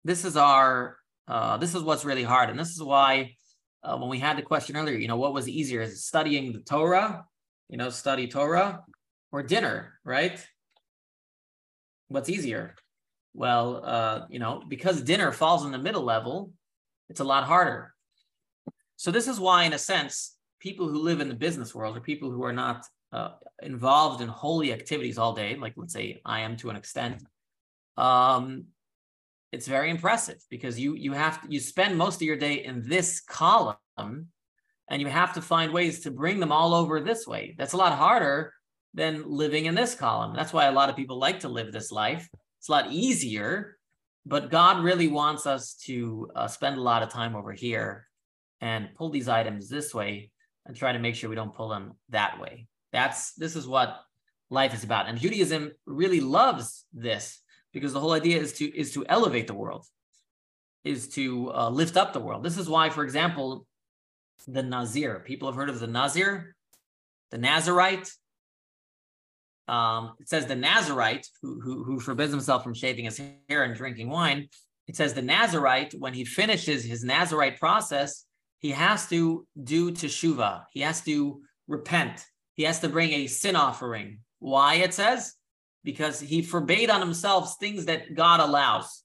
[0.04, 0.96] this is our
[1.28, 2.50] uh, this is what's really hard.
[2.50, 3.36] And this is why
[3.84, 5.80] uh, when we had the question earlier, you know, what was easier?
[5.80, 7.24] Is studying the Torah,
[7.68, 8.82] you know, study Torah
[9.30, 10.44] or dinner, right?
[12.10, 12.74] What's easier?
[13.34, 16.52] Well, uh, you know, because dinner falls in the middle level,
[17.08, 17.94] it's a lot harder.
[18.96, 22.00] So this is why, in a sense, people who live in the business world or
[22.00, 23.30] people who are not uh,
[23.62, 27.22] involved in holy activities all day, like let's say I am to an extent,
[27.96, 28.64] um,
[29.52, 32.82] it's very impressive because you you have to, you spend most of your day in
[32.88, 37.54] this column and you have to find ways to bring them all over this way
[37.58, 38.52] that's a lot harder
[38.94, 41.92] than living in this column that's why a lot of people like to live this
[41.92, 42.28] life
[42.60, 43.78] It's a lot easier,
[44.26, 48.06] but God really wants us to uh, spend a lot of time over here
[48.60, 50.30] and pull these items this way
[50.66, 52.66] and try to make sure we don't pull them that way.
[52.92, 53.98] That's this is what
[54.50, 55.08] life is about.
[55.08, 57.40] And Judaism really loves this
[57.72, 59.86] because the whole idea is to is to elevate the world,
[60.84, 62.44] is to uh, lift up the world.
[62.44, 63.66] This is why, for example,
[64.46, 65.20] the Nazir.
[65.20, 66.54] People have heard of the Nazir,
[67.30, 68.12] the Nazarite.
[69.70, 73.76] Um, it says the Nazarite who, who, who forbids himself from shaving his hair and
[73.76, 74.48] drinking wine.
[74.88, 78.24] It says the Nazarite, when he finishes his Nazarite process,
[78.58, 80.64] he has to do teshuva.
[80.72, 82.24] He has to repent.
[82.56, 84.18] He has to bring a sin offering.
[84.40, 84.74] Why?
[84.74, 85.34] It says
[85.84, 89.04] because he forbade on himself things that God allows.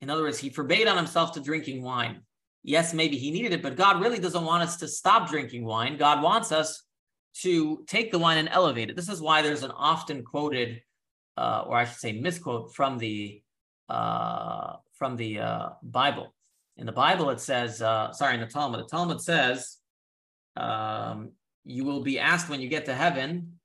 [0.00, 2.20] In other words, he forbade on himself to drinking wine.
[2.62, 5.96] Yes, maybe he needed it, but God really doesn't want us to stop drinking wine.
[5.96, 6.83] God wants us
[7.42, 8.96] to take the wine and elevate it.
[8.96, 10.82] This is why there's an often quoted,
[11.36, 13.42] uh, or I should say, misquote from the
[13.88, 16.34] uh, from the uh, Bible.
[16.76, 19.76] In the Bible, it says, uh, sorry, in the Talmud, the Talmud says,
[20.56, 21.32] um,
[21.64, 23.58] you will be asked when you get to heaven.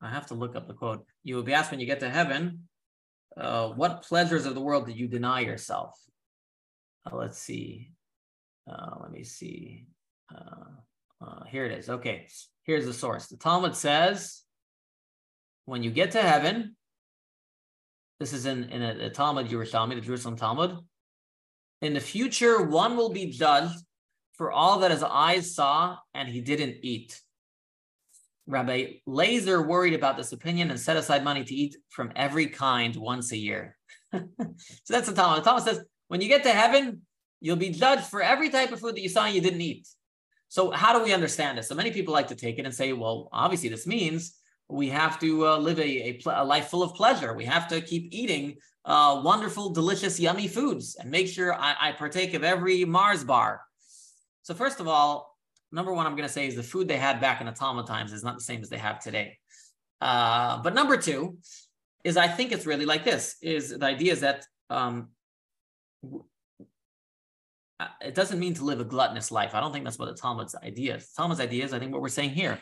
[0.00, 1.04] I have to look up the quote.
[1.24, 2.68] You will be asked when you get to heaven,
[3.36, 5.98] uh, what pleasures of the world did you deny yourself?
[7.04, 7.90] Uh, let's see.
[8.66, 9.86] Let me see.
[10.34, 10.80] Uh,
[11.20, 11.88] uh, here it is.
[11.88, 12.28] Okay,
[12.64, 13.26] here's the source.
[13.26, 14.42] The Talmud says,
[15.64, 16.76] when you get to heaven,
[18.20, 20.78] this is in, in a, a Talmud Yerushalmi, the Jerusalem Talmud.
[21.82, 23.78] In the future, one will be judged
[24.34, 27.20] for all that his eyes saw and he didn't eat.
[28.46, 32.94] Rabbi Lazar worried about this opinion and set aside money to eat from every kind
[32.94, 33.76] once a year.
[34.12, 34.24] so
[34.88, 35.40] that's the Talmud.
[35.40, 37.02] The Talmud says, when you get to heaven,
[37.40, 39.88] you'll be judged for every type of food that you saw and you didn't eat.
[40.56, 41.68] So how do we understand this?
[41.68, 44.36] So many people like to take it and say, well, obviously this means
[44.70, 47.34] we have to uh, live a, a, a, life full of pleasure.
[47.34, 51.92] We have to keep eating uh, wonderful, delicious, yummy foods and make sure I, I
[51.92, 53.60] partake of every Mars bar.
[54.44, 55.36] So first of all,
[55.72, 58.14] number one, I'm going to say is the food they had back in the times
[58.14, 59.36] is not the same as they have today.
[60.00, 61.36] Uh, but number two
[62.02, 65.08] is I think it's really like this: is the idea is that um,
[68.00, 69.54] it doesn't mean to live a gluttonous life.
[69.54, 71.12] I don't think that's what the Talmud's idea is.
[71.12, 72.58] Talmud's idea is, I think, what we're saying here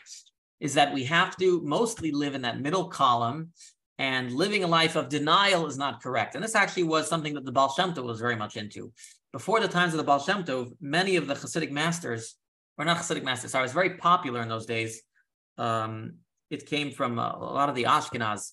[0.60, 3.50] is that we have to mostly live in that middle column
[3.98, 6.34] and living a life of denial is not correct.
[6.34, 8.92] And this actually was something that the Baal Shem Tov was very much into.
[9.32, 12.34] Before the times of the Baal Shem Tov, many of the Hasidic masters,
[12.76, 15.02] or not Hasidic masters, sorry, it was very popular in those days.
[15.58, 16.14] Um,
[16.50, 18.52] it came from a, a lot of the Ashkenaz.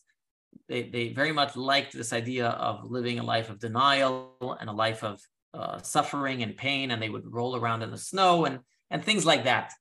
[0.67, 4.73] They, they very much liked this idea of living a life of denial and a
[4.73, 5.19] life of
[5.53, 9.25] uh, suffering and pain, and they would roll around in the snow and, and things
[9.25, 9.73] like that.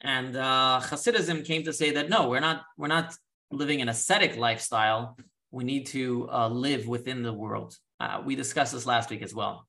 [0.00, 3.14] And uh, Hasidism came to say that no, we're not we're not
[3.50, 5.16] living an ascetic lifestyle,
[5.50, 7.76] we need to uh, live within the world.
[7.98, 9.66] Uh, we discussed this last week as well.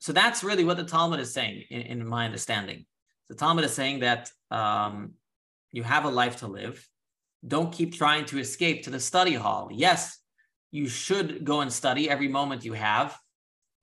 [0.00, 2.86] So that's really what the Talmud is saying, in, in my understanding.
[3.28, 5.12] The Talmud is saying that um,
[5.72, 6.86] you have a life to live.
[7.46, 9.68] Don't keep trying to escape to the study hall.
[9.72, 10.18] Yes,
[10.70, 13.16] you should go and study every moment you have,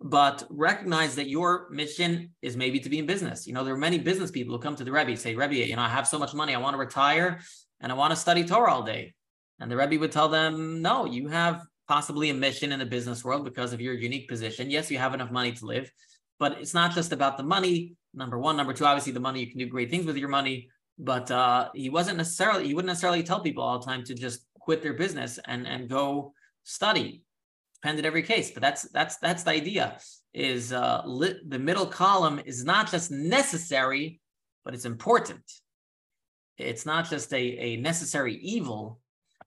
[0.01, 3.47] but recognize that your mission is maybe to be in business.
[3.47, 5.75] You know, there are many business people who come to the Rebbe say, Rebbe, you
[5.75, 7.39] know, I have so much money, I want to retire
[7.81, 9.13] and I want to study Torah all day.
[9.59, 13.23] And the Rebbe would tell them, no, you have possibly a mission in the business
[13.23, 14.69] world because of your unique position.
[14.69, 15.91] Yes, you have enough money to live,
[16.39, 17.95] but it's not just about the money.
[18.13, 20.69] Number one, number two, obviously the money, you can do great things with your money,
[20.97, 24.45] but uh, he wasn't necessarily, he wouldn't necessarily tell people all the time to just
[24.59, 26.33] quit their business and, and go
[26.65, 27.23] study
[27.75, 29.97] depended every case, but that's that's that's the idea.
[30.33, 34.19] Is uh, lit, the middle column is not just necessary,
[34.65, 35.43] but it's important.
[36.57, 38.99] It's not just a, a necessary evil,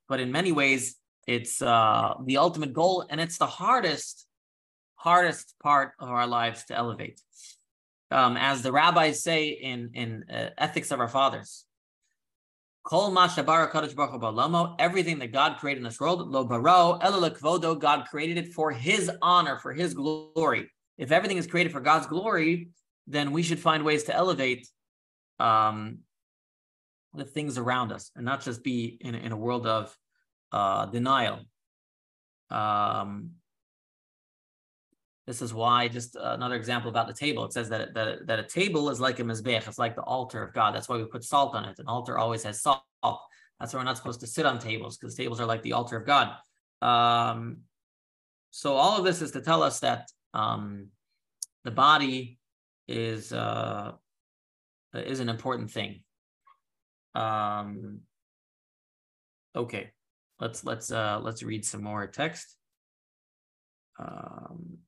[0.09, 0.97] but in many ways
[1.27, 4.27] it's uh, the ultimate goal, and it's the hardest
[4.95, 7.21] hardest part of our lives to elevate.
[8.11, 11.65] Um, as the rabbis say in in uh, Ethics of Our Fathers,
[12.89, 13.15] Kol
[14.79, 19.11] everything that God created in this world, lo baro, kvodo, God created it for his
[19.21, 20.71] honor, for his glory.
[20.97, 22.71] If everything is created for God's glory,
[23.07, 24.67] then we should find ways to elevate
[25.39, 25.99] um,
[27.13, 29.95] the things around us and not just be in, in a world of
[30.53, 31.41] uh, denial.
[32.49, 33.33] Um,
[35.29, 37.45] this is why, just another example about the table.
[37.45, 39.69] It says that, that, that a table is like a mizbech.
[39.69, 40.75] It's like the altar of God.
[40.75, 41.79] That's why we put salt on it.
[41.79, 42.83] An altar always has salt.
[43.61, 45.99] That's why we're not supposed to sit on tables because tables are like the altar
[45.99, 46.35] of God.
[46.81, 47.59] Um,
[48.53, 50.87] so all of this is to tell us that um,
[51.65, 52.39] the body
[52.87, 53.93] is uh,
[54.95, 56.05] is an important thing.
[57.15, 58.01] Um,
[59.55, 59.91] okay.
[60.41, 62.57] let's let's uh let's read some more text.
[63.99, 64.79] Um,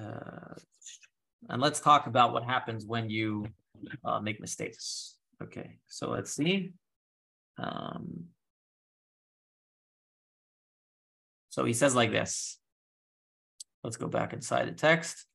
[0.00, 0.54] uh,
[1.48, 3.46] and let's talk about what happens when you
[4.04, 5.16] uh, make mistakes.
[5.42, 6.72] Okay, so let's see.
[7.58, 8.26] Um,
[11.48, 12.58] so he says like this.
[13.82, 15.26] Let's go back inside the text.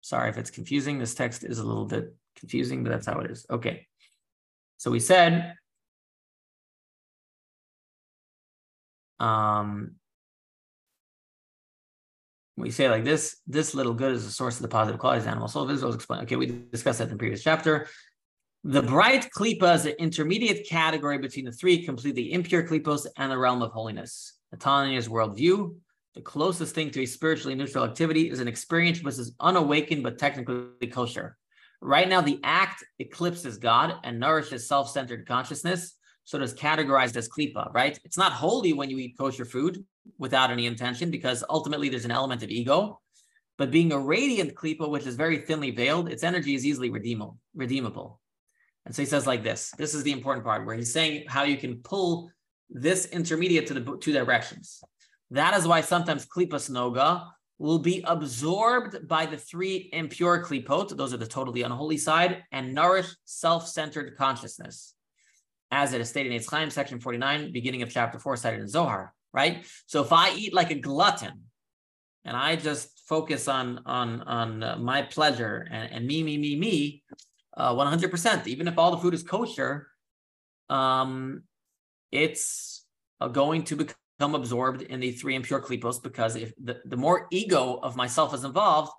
[0.00, 0.98] Sorry if it's confusing.
[0.98, 3.46] This text is a little bit confusing, but that's how it is.
[3.50, 3.86] Okay.
[4.78, 5.54] So we said,
[9.20, 9.92] um,
[12.62, 15.30] we say like this, this little good is the source of the positive qualities of
[15.30, 15.66] animal soul.
[15.66, 16.22] Visuals explained.
[16.22, 17.88] Okay, we discussed that in the previous chapter.
[18.64, 23.36] The bright klipa is an intermediate category between the three completely impure klipos and the
[23.36, 24.34] realm of holiness.
[24.52, 25.74] The Tanya's worldview,
[26.14, 30.18] the closest thing to a spiritually neutral activity is an experience which is unawakened but
[30.18, 31.36] technically kosher.
[31.80, 35.94] Right now, the act eclipses God and nourishes self centered consciousness,
[36.24, 37.98] so it is categorized as klipa, right?
[38.04, 39.84] It's not holy when you eat kosher food
[40.18, 43.00] without any intention because ultimately there's an element of ego.
[43.58, 47.38] But being a radiant klipa, which is very thinly veiled, its energy is easily redeemable.
[47.54, 48.20] redeemable.
[48.84, 51.44] And so he says like this this is the important part where he's saying how
[51.44, 52.30] you can pull
[52.70, 54.82] this intermediate to the two directions.
[55.30, 57.26] That is why sometimes klipas noga
[57.58, 62.74] will be absorbed by the three impure klipot, those are the totally unholy side, and
[62.74, 64.94] nourish self-centered consciousness,
[65.72, 69.12] as it is stated in Eitz section 49, beginning of chapter 4, cited in Zohar,
[69.32, 69.66] right?
[69.86, 71.42] So if I eat like a glutton,
[72.24, 76.54] and I just focus on on on uh, my pleasure and, and me me me
[76.54, 77.02] me,
[77.56, 78.46] uh, 100%.
[78.46, 79.88] Even if all the food is kosher,
[80.70, 81.42] um,
[82.12, 82.84] it's
[83.20, 86.96] uh, going to become become absorbed in the three impure klipos because if the, the
[86.96, 88.92] more ego of myself is involved,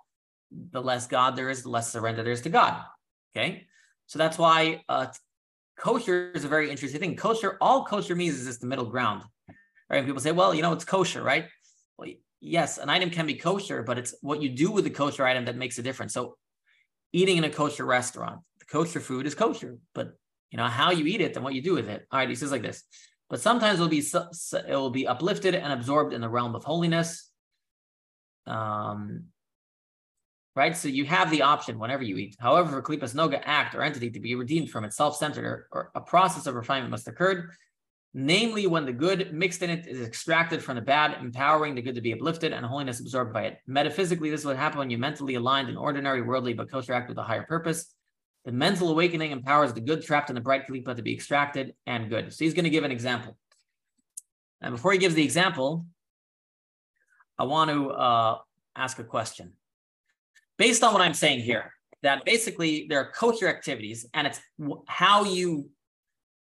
[0.71, 2.83] the less God there is, the less surrender there is to God.
[3.33, 3.65] Okay.
[4.07, 5.07] So that's why uh,
[5.77, 7.15] kosher is a very interesting thing.
[7.15, 9.23] Kosher, all kosher means is just the middle ground.
[9.89, 9.97] Right?
[9.97, 11.47] And people say, well, you know, it's kosher, right?
[11.97, 12.09] Well,
[12.41, 15.45] yes, an item can be kosher, but it's what you do with the kosher item
[15.45, 16.13] that makes a difference.
[16.13, 16.37] So
[17.11, 20.13] eating in a kosher restaurant, the kosher food is kosher, but
[20.51, 22.05] you know, how you eat it and what you do with it.
[22.11, 22.83] All right, he says like this
[23.33, 23.97] but sometimes it'll be
[24.67, 27.31] it will be uplifted and absorbed in the realm of holiness.
[28.45, 29.23] Um,
[30.55, 30.75] right?
[30.77, 32.35] So you have the option whenever you eat.
[32.39, 36.01] However, for noga act or entity to be redeemed from its self-centered or, or, a
[36.01, 37.49] process of refinement must occur,
[38.13, 41.95] namely when the good mixed in it is extracted from the bad, empowering the good
[41.95, 43.57] to be uplifted and holiness absorbed by it.
[43.65, 47.17] Metaphysically, this would happen when you mentally aligned an ordinary worldly but kosher act with
[47.17, 47.93] a higher purpose.
[48.45, 52.09] The mental awakening empowers the good trapped in the bright kalipa to be extracted and
[52.09, 52.33] good.
[52.33, 53.37] So he's going to give an example.
[54.61, 55.85] And before he gives the example,
[57.39, 58.37] I want to uh,
[58.75, 59.53] ask a question.
[60.57, 61.73] Based on what I'm saying here,
[62.03, 64.39] that basically there are kosher activities and it's
[64.87, 65.69] how you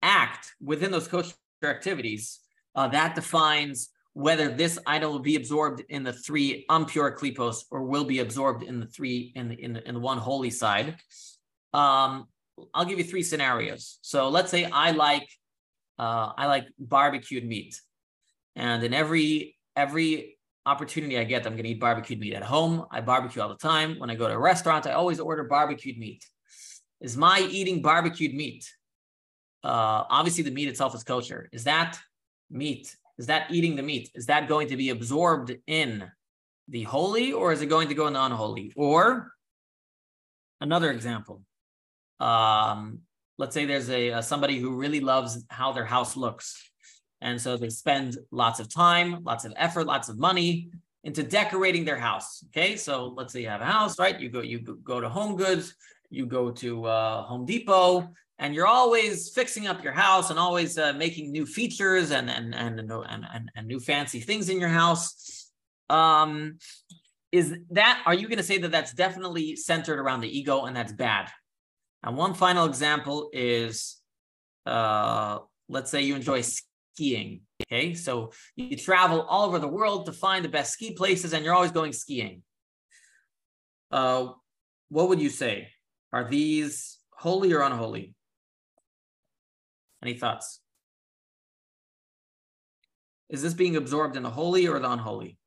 [0.03, 2.41] act within those kosher activities
[2.75, 7.85] uh, that defines whether this idol will be absorbed in the three impure klipos or
[7.85, 10.97] will be absorbed in the three in the, in the, in the one holy side
[11.73, 12.27] um,
[12.75, 13.99] I'll give you three scenarios.
[14.03, 15.29] So let's say I like
[15.99, 17.81] uh, I like barbecued meat,
[18.57, 22.87] and in every every opportunity I get, I'm going to eat barbecued meat at home.
[22.91, 23.99] I barbecue all the time.
[23.99, 26.25] When I go to a restaurant, I always order barbecued meat.
[27.01, 28.71] Is my eating barbecued meat?
[29.65, 31.49] Uh, obviously, the meat itself is kosher.
[31.53, 31.99] Is that
[32.51, 32.95] meat?
[33.19, 34.11] Is that eating the meat?
[34.15, 36.11] Is that going to be absorbed in
[36.69, 38.73] the holy, or is it going to go in the unholy?
[38.77, 39.33] Or
[40.61, 41.43] another example
[42.23, 43.01] um,
[43.37, 46.71] let's say there's a, a somebody who really loves how their house looks
[47.23, 50.69] and so they spend lots of time lots of effort lots of money
[51.05, 52.77] into decorating their house okay?
[52.77, 54.19] So let's say you have a house right?
[54.21, 55.75] You go you go to home goods
[56.11, 58.09] you go to uh, home depot
[58.39, 62.55] and you're always fixing up your house and always uh, making new features and and,
[62.55, 62.91] and and
[63.31, 65.51] and and new fancy things in your house.
[65.89, 66.59] Um
[67.33, 70.77] is that are you going to say that that's definitely centered around the ego and
[70.77, 71.31] that's bad?
[72.03, 73.97] And one final example is,
[74.67, 76.43] uh, let's say you enjoy
[76.95, 77.41] skiing.
[77.63, 81.45] Okay, so you travel all over the world to find the best ski places, and
[81.45, 82.43] you're always going skiing.
[83.91, 84.29] Uh,
[84.89, 85.69] what would you say?
[86.13, 88.15] Are these holy or unholy?
[90.03, 90.61] Any thoughts?
[93.31, 95.39] Is this being absorbed in the holy or the unholy?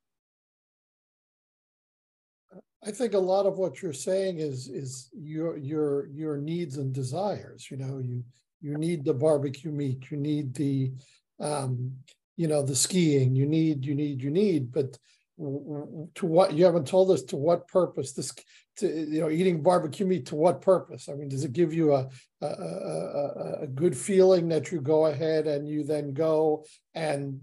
[2.84, 6.92] I think a lot of what you're saying is is your your your needs and
[6.92, 7.68] desires.
[7.70, 8.24] You know, you
[8.60, 10.92] you need the barbecue meat, you need the
[11.40, 11.92] um,
[12.36, 14.98] you know, the skiing, you need, you need, you need, but
[15.38, 18.32] to what, you haven't told us to what purpose this,
[18.78, 21.08] to, you know, eating barbecue meat, to what purpose?
[21.08, 22.08] I mean, does it give you a,
[22.40, 26.64] a, a, a, good feeling that you go ahead and you then go
[26.94, 27.40] and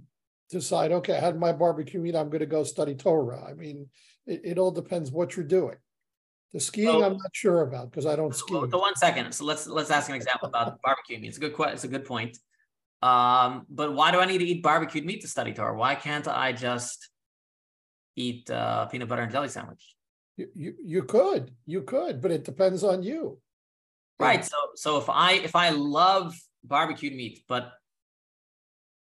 [0.49, 3.43] decide, okay, I had my barbecue meat, I'm gonna go study Torah?
[3.47, 3.89] I mean,
[4.25, 5.77] it, it all depends what you're doing.
[6.53, 8.53] The skiing, Well- I'm not sure about, because I don't ski.
[8.53, 9.33] So one second.
[9.33, 11.27] So let's let's ask an example about barbecue meat.
[11.27, 12.37] It's a good question It's a good point.
[13.03, 15.75] Um, but why do I need to eat barbecued meat to study Torah?
[15.75, 17.09] Why can't I just
[18.15, 19.95] eat uh, peanut butter and jelly sandwich?
[20.37, 23.39] You, you, you could, you could, but it depends on you.
[24.19, 24.45] Right.
[24.45, 26.33] So so if I if I love
[26.63, 27.73] barbecued meat, but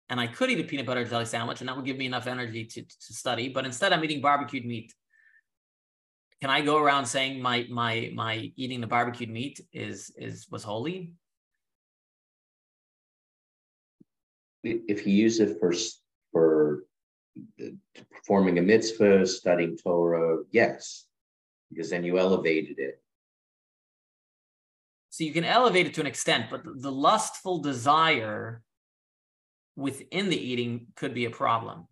[0.08, 2.26] and I could eat a peanut butter jelly sandwich, and that would give me enough
[2.26, 3.50] energy to, to study.
[3.50, 4.94] But instead, I'm eating barbecued meat.
[6.40, 10.64] Can I go around saying my my my eating the barbecued meat is is was
[10.64, 11.12] holy?
[14.62, 15.72] If you use it for,
[16.32, 16.84] for
[18.12, 21.06] performing a mitzvah, studying Torah, yes.
[21.70, 23.00] Because then you elevated it.
[25.10, 28.62] So you can elevate it to an extent, but the- lustful desire
[29.76, 31.86] within the eating could be a problem.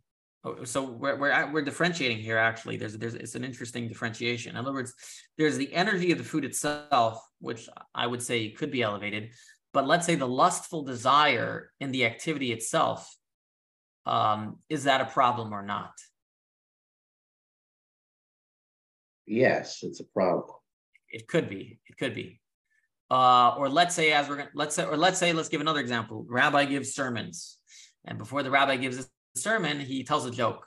[0.45, 2.39] Oh, So we're we're we're differentiating here.
[2.39, 4.53] Actually, there's there's it's an interesting differentiation.
[4.53, 4.95] In other words,
[5.37, 9.31] there's the energy of the food itself, which I would say could be elevated,
[9.73, 13.15] but let's say the lustful desire in the activity itself,
[14.07, 15.93] um, is that a problem or not?
[19.27, 20.57] Yes, it's a problem.
[21.11, 21.81] It could be.
[21.87, 22.41] It could be.
[23.11, 25.81] Uh, or let's say, as we're gonna let's say, or let's say, let's give another
[25.81, 26.27] example.
[26.29, 27.59] Rabbi gives sermons,
[28.05, 29.07] and before the rabbi gives a
[29.39, 30.67] sermon, he tells a joke.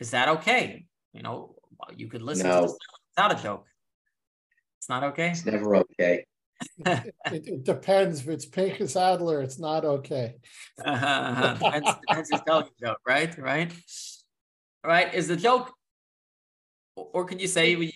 [0.00, 0.86] Is that okay?
[1.12, 1.54] You know,
[1.96, 2.62] you could listen to No.
[2.62, 2.76] this
[3.16, 3.66] without a joke.
[4.78, 5.30] It's not okay.
[5.30, 6.26] It's never okay.
[6.78, 8.20] It, it depends.
[8.20, 10.34] If it's Pinchas Adler, it's not okay.
[10.84, 11.56] Uh-huh.
[12.14, 13.36] who's telling the joke, right?
[13.38, 13.72] Right.
[14.84, 15.14] Right.
[15.14, 15.72] Is the joke,
[16.96, 17.94] or could you say we,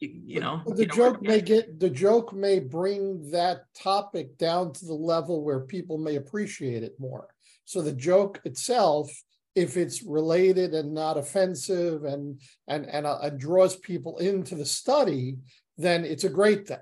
[0.00, 4.36] you, you know, The you know, joke may get, the joke may bring that topic
[4.38, 7.28] down to the level where people may appreciate it more.
[7.64, 9.10] So the joke itself,
[9.54, 14.66] if it's related and not offensive and, and, and, uh, and draws people into the
[14.66, 15.38] study,
[15.78, 16.78] then it's a great thing.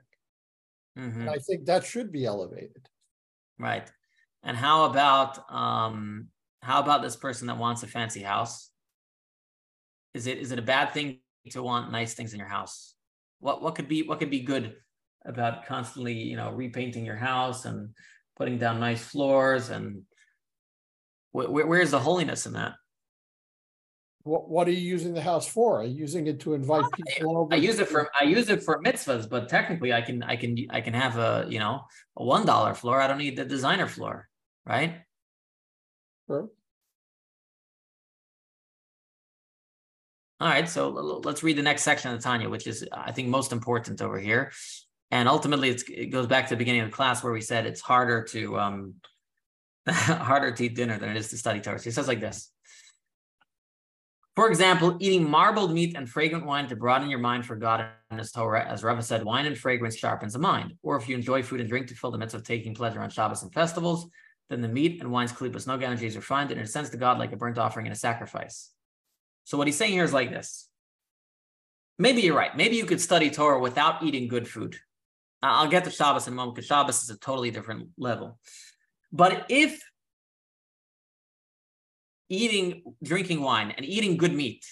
[0.97, 1.21] Mhm.
[1.21, 2.89] And I think that should be elevated.
[3.59, 3.91] Right.
[4.43, 6.31] And how about um
[6.63, 8.71] how about this person that wants a fancy house?
[10.15, 11.21] Is it is it a bad thing
[11.51, 12.95] to want nice things in your house?
[13.41, 14.77] What what could be what could be good
[15.25, 17.95] about constantly, you know, repainting your house and
[18.37, 20.05] putting down nice floors and
[21.33, 22.75] wh- where where's the holiness in that?
[24.25, 25.81] What, what are you using the house for?
[25.81, 27.53] Are you using it to invite people over?
[27.53, 30.57] I use it for I use it for mitzvahs, but technically I can I can
[30.71, 31.83] I can have a, you know,
[32.17, 33.03] a one dollar floor.
[33.03, 34.29] I don't need the designer floor,
[34.65, 35.03] right?
[36.27, 36.49] Sure.
[40.41, 40.89] All right, so
[41.25, 44.19] let's read the next section of the Tanya, which is, I think, most important over
[44.19, 44.53] here.
[45.11, 47.67] And ultimately, it's, it goes back to the beginning of the class where we said
[47.67, 48.95] it's harder to um,
[49.89, 51.79] harder to eat dinner than it is to study Torah.
[51.79, 52.51] So he says like this.
[54.37, 58.19] For example, eating marbled meat and fragrant wine to broaden your mind for God and
[58.19, 60.75] His Torah, as Rava said, wine and fragrance sharpens the mind.
[60.83, 63.11] Or if you enjoy food and drink to fill the mitzvah of taking pleasure on
[63.11, 64.09] Shabbos and festivals,
[64.51, 67.19] then the meat and wine's klipos no energy is refined and it ascends to God
[67.19, 68.71] like a burnt offering and a sacrifice.
[69.45, 70.69] So what he's saying here is like this.
[71.99, 72.57] Maybe you're right.
[72.57, 74.77] Maybe you could study Torah without eating good food.
[75.43, 78.39] I'll get to Shabbos in a moment because Shabbos is a totally different level.
[79.13, 79.81] But if
[82.35, 84.65] eating, drinking wine and eating good meat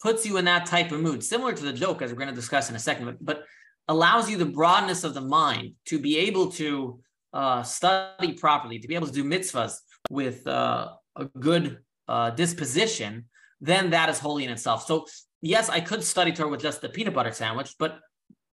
[0.00, 2.34] puts you in that type of mood, similar to the joke, as we're going to
[2.34, 3.44] discuss in a second, but, but
[3.88, 7.00] allows you the broadness of the mind to be able to
[7.32, 9.76] uh, study properly, to be able to do mitzvahs
[10.10, 11.78] with uh, a good
[12.08, 13.24] uh, disposition,
[13.60, 14.86] then that is holy in itself.
[14.86, 15.06] So,
[15.40, 18.00] yes, I could study Torah with just the peanut butter sandwich, but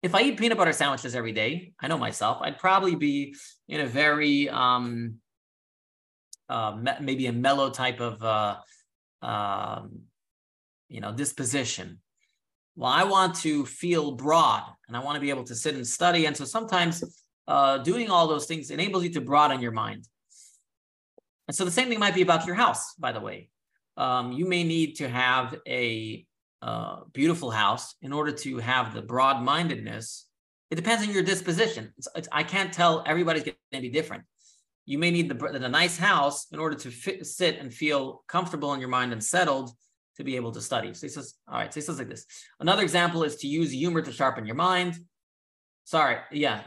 [0.03, 3.35] if I eat peanut butter sandwiches every day, I know myself, I'd probably be
[3.68, 5.16] in a very um,
[6.49, 8.57] uh, maybe a mellow type of uh,
[9.22, 10.01] um,
[10.88, 12.01] you know disposition.
[12.76, 15.86] Well, I want to feel broad, and I want to be able to sit and
[15.86, 20.09] study, and so sometimes uh, doing all those things enables you to broaden your mind.
[21.47, 23.51] And so the same thing might be about your house, by the way.
[23.97, 26.26] Um, you may need to have a
[26.62, 30.26] uh, beautiful house in order to have the broad mindedness.
[30.70, 31.92] It depends on your disposition.
[31.99, 34.24] It's, it's, I can't tell everybody's going to be different.
[34.87, 38.74] You may need the, the nice house in order to fit, sit and feel comfortable
[38.74, 39.70] in your mind and settled
[40.16, 40.93] to be able to study.
[40.95, 42.26] So he says, all right, so he says like this.
[42.61, 44.99] Another example is to use humor to sharpen your mind.
[45.85, 46.62] Sorry, yeah.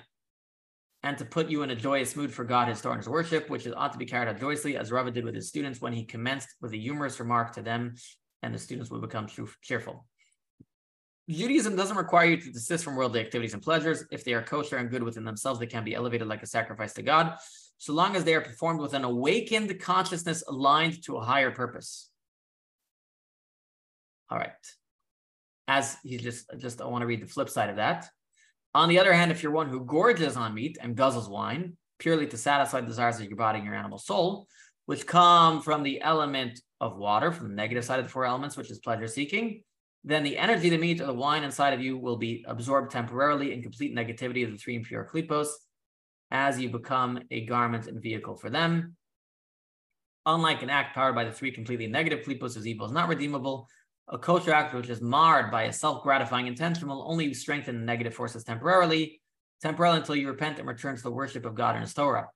[1.03, 3.68] And to put you in a joyous mood for God, his and his worship, which
[3.76, 6.49] ought to be carried out joyously, as Rava did with his students when he commenced
[6.59, 7.93] with a humorous remark to them
[8.43, 9.28] and the students would become
[9.61, 10.05] cheerful.
[11.30, 14.03] Judaism doesn't require you to desist from worldly activities and pleasures.
[14.11, 16.93] If they are kosher and good within themselves, they can be elevated like a sacrifice
[16.93, 17.36] to God,
[17.78, 22.09] so long as they are performed with an awakened consciousness aligned to a higher purpose.
[24.30, 24.51] All right.
[25.67, 28.07] As he just, just I want to read the flip side of that.
[28.73, 32.28] On the other hand, if you're one who gorges on meat and guzzles wine purely
[32.28, 34.47] to satisfy the desires of your body and your animal soul,
[34.86, 38.55] which come from the element of water, from the negative side of the four elements,
[38.55, 39.63] which is pleasure seeking,
[40.03, 43.53] then the energy, the meat, or the wine inside of you will be absorbed temporarily
[43.53, 45.47] in complete negativity of the three impure klipos
[46.32, 48.95] as you become a garment and vehicle for them.
[50.25, 53.67] Unlike an act powered by the three completely negative klipos, whose evil is not redeemable,
[54.09, 58.13] a kosher act which is marred by a self-gratifying intention will only strengthen the negative
[58.13, 59.21] forces temporarily,
[59.61, 62.28] temporarily until you repent and return to the worship of God and His Torah.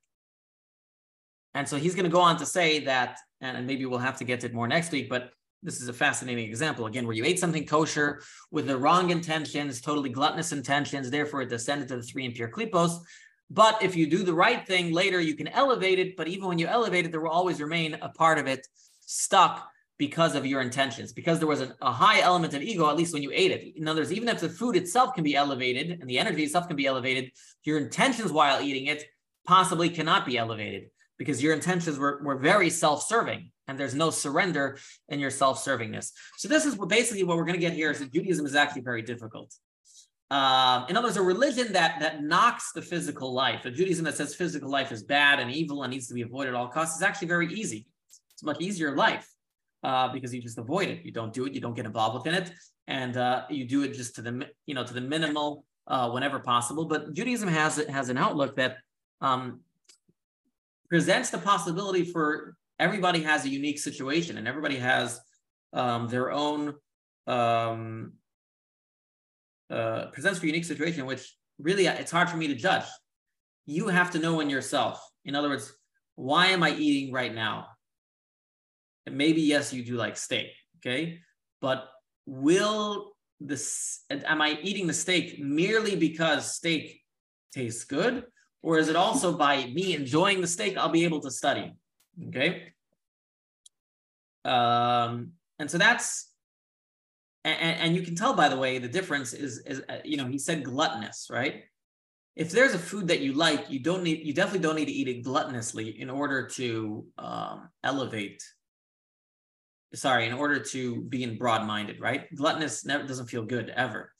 [1.53, 4.23] And so he's going to go on to say that, and maybe we'll have to
[4.23, 5.31] get to it more next week, but
[5.63, 8.21] this is a fascinating example again where you ate something kosher
[8.51, 12.97] with the wrong intentions totally gluttonous intentions therefore it descended to the three impure klipos
[13.53, 16.57] but if you do the right thing later you can elevate it but even when
[16.57, 18.65] you elevate it there will always remain a part of it
[19.01, 22.95] stuck because of your intentions because there was a, a high element of ego at
[22.95, 25.35] least when you ate it in other words even if the food itself can be
[25.35, 27.31] elevated and the energy itself can be elevated
[27.63, 29.05] your intentions while eating it
[29.45, 34.79] possibly cannot be elevated because your intentions were, were very self-serving and there's no surrender
[35.09, 36.11] in your self-servingness.
[36.37, 38.55] So this is what basically what we're going to get here is that Judaism is
[38.55, 39.53] actually very difficult.
[40.31, 44.15] Um, in other words, a religion that that knocks the physical life, a Judaism that
[44.15, 46.95] says physical life is bad and evil and needs to be avoided at all costs,
[46.95, 47.85] is actually very easy.
[48.33, 49.27] It's much easier life
[49.83, 51.03] uh, because you just avoid it.
[51.03, 51.53] You don't do it.
[51.53, 52.49] You don't get involved within it,
[52.87, 56.39] and uh, you do it just to the you know to the minimal uh, whenever
[56.39, 56.85] possible.
[56.85, 58.77] But Judaism has has an outlook that
[59.19, 59.59] um,
[60.87, 65.19] presents the possibility for everybody has a unique situation and everybody has
[65.73, 66.75] um, their own
[67.27, 68.13] um,
[69.71, 72.85] uh, presents for unique situation, which really it's hard for me to judge.
[73.65, 75.01] You have to know in yourself.
[75.25, 75.71] In other words,
[76.15, 77.67] why am I eating right now?
[79.05, 80.47] And maybe yes, you do like steak,
[80.77, 81.19] okay,
[81.61, 81.89] but
[82.25, 84.01] will this?
[84.09, 87.01] Am I eating the steak merely because steak
[87.53, 88.25] tastes good,
[88.61, 91.73] or is it also by me enjoying the steak, I'll be able to study?
[92.27, 92.73] Okay.
[94.43, 96.30] Um, and so that's,
[97.43, 100.27] and, and you can tell, by the way, the difference is, is, uh, you know,
[100.27, 101.63] he said gluttonous, right?
[102.35, 104.91] If there's a food that you like, you don't need, you definitely don't need to
[104.91, 108.41] eat it gluttonously in order to um, elevate
[109.93, 112.33] sorry, in order to be in broad-minded, right?
[112.35, 114.11] Gluttonous never doesn't feel good ever.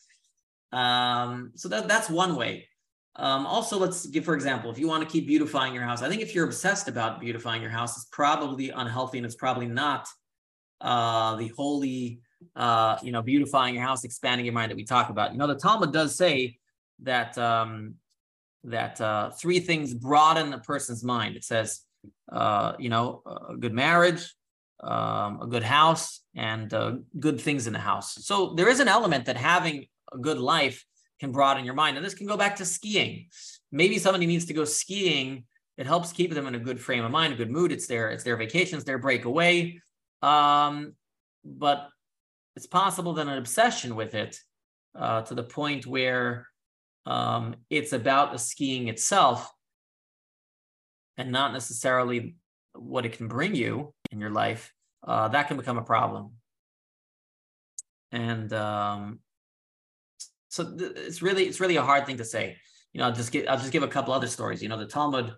[0.71, 2.67] Um, so that, that's one way.
[3.15, 6.09] Um, also, let's give, for example, if you want to keep beautifying your house, I
[6.09, 10.07] think if you're obsessed about beautifying your house, it's probably unhealthy and it's probably not
[10.79, 12.21] uh, the holy,
[12.55, 15.31] uh, you know, beautifying your house, expanding your mind that we talk about.
[15.31, 16.57] You know, the Talmud does say
[17.03, 17.95] that um,
[18.63, 21.35] that uh, three things broaden a person's mind.
[21.35, 21.81] It says,
[22.31, 24.33] uh, you know, a good marriage,
[24.81, 28.25] um, a good house, and uh, good things in the house.
[28.25, 30.85] So there is an element that having a good life
[31.19, 31.97] can broaden your mind.
[31.97, 33.27] And this can go back to skiing.
[33.71, 35.45] Maybe somebody needs to go skiing.
[35.77, 37.71] It helps keep them in a good frame of mind, a good mood.
[37.71, 39.79] It's their it's their vacations, their breakaway.
[40.21, 40.93] Um,
[41.43, 41.89] but
[42.55, 44.37] it's possible that an obsession with it
[44.95, 46.47] uh, to the point where
[47.05, 49.51] um, it's about the skiing itself
[51.17, 52.35] and not necessarily
[52.73, 54.73] what it can bring you in your life,
[55.05, 56.31] uh, that can become a problem.
[58.11, 59.19] And um,
[60.49, 62.57] so th- it's really it's really a hard thing to say.
[62.93, 64.61] You know, I'll just get I'll just give a couple other stories.
[64.61, 65.33] You know, the Talmud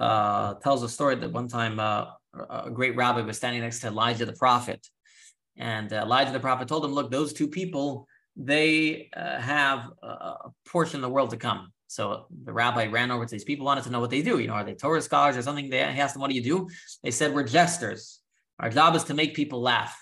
[0.00, 2.06] uh, tells a story that one time uh,
[2.50, 4.86] a great rabbi was standing next to Elijah the prophet,
[5.56, 10.50] and uh, Elijah the prophet told him, "Look, those two people they uh, have a
[10.66, 13.84] portion of the world to come." So the rabbi ran over to these people, wanted
[13.84, 14.38] to know what they do.
[14.40, 15.70] You know, are they Torah scholars or something?
[15.70, 16.68] They he asked them, "What do you do?"
[17.02, 18.20] They said, "We're jesters.
[18.58, 19.94] Our job is to make people laugh."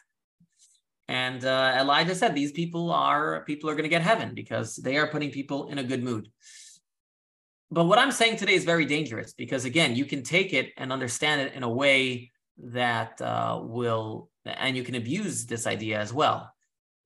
[1.08, 4.96] And uh, Elijah said, these people are people are going to get heaven because they
[4.96, 6.28] are putting people in a good mood.
[7.70, 10.92] But what I'm saying today is very dangerous because again, you can take it and
[10.92, 16.12] understand it in a way that uh, will, and you can abuse this idea as
[16.12, 16.52] well,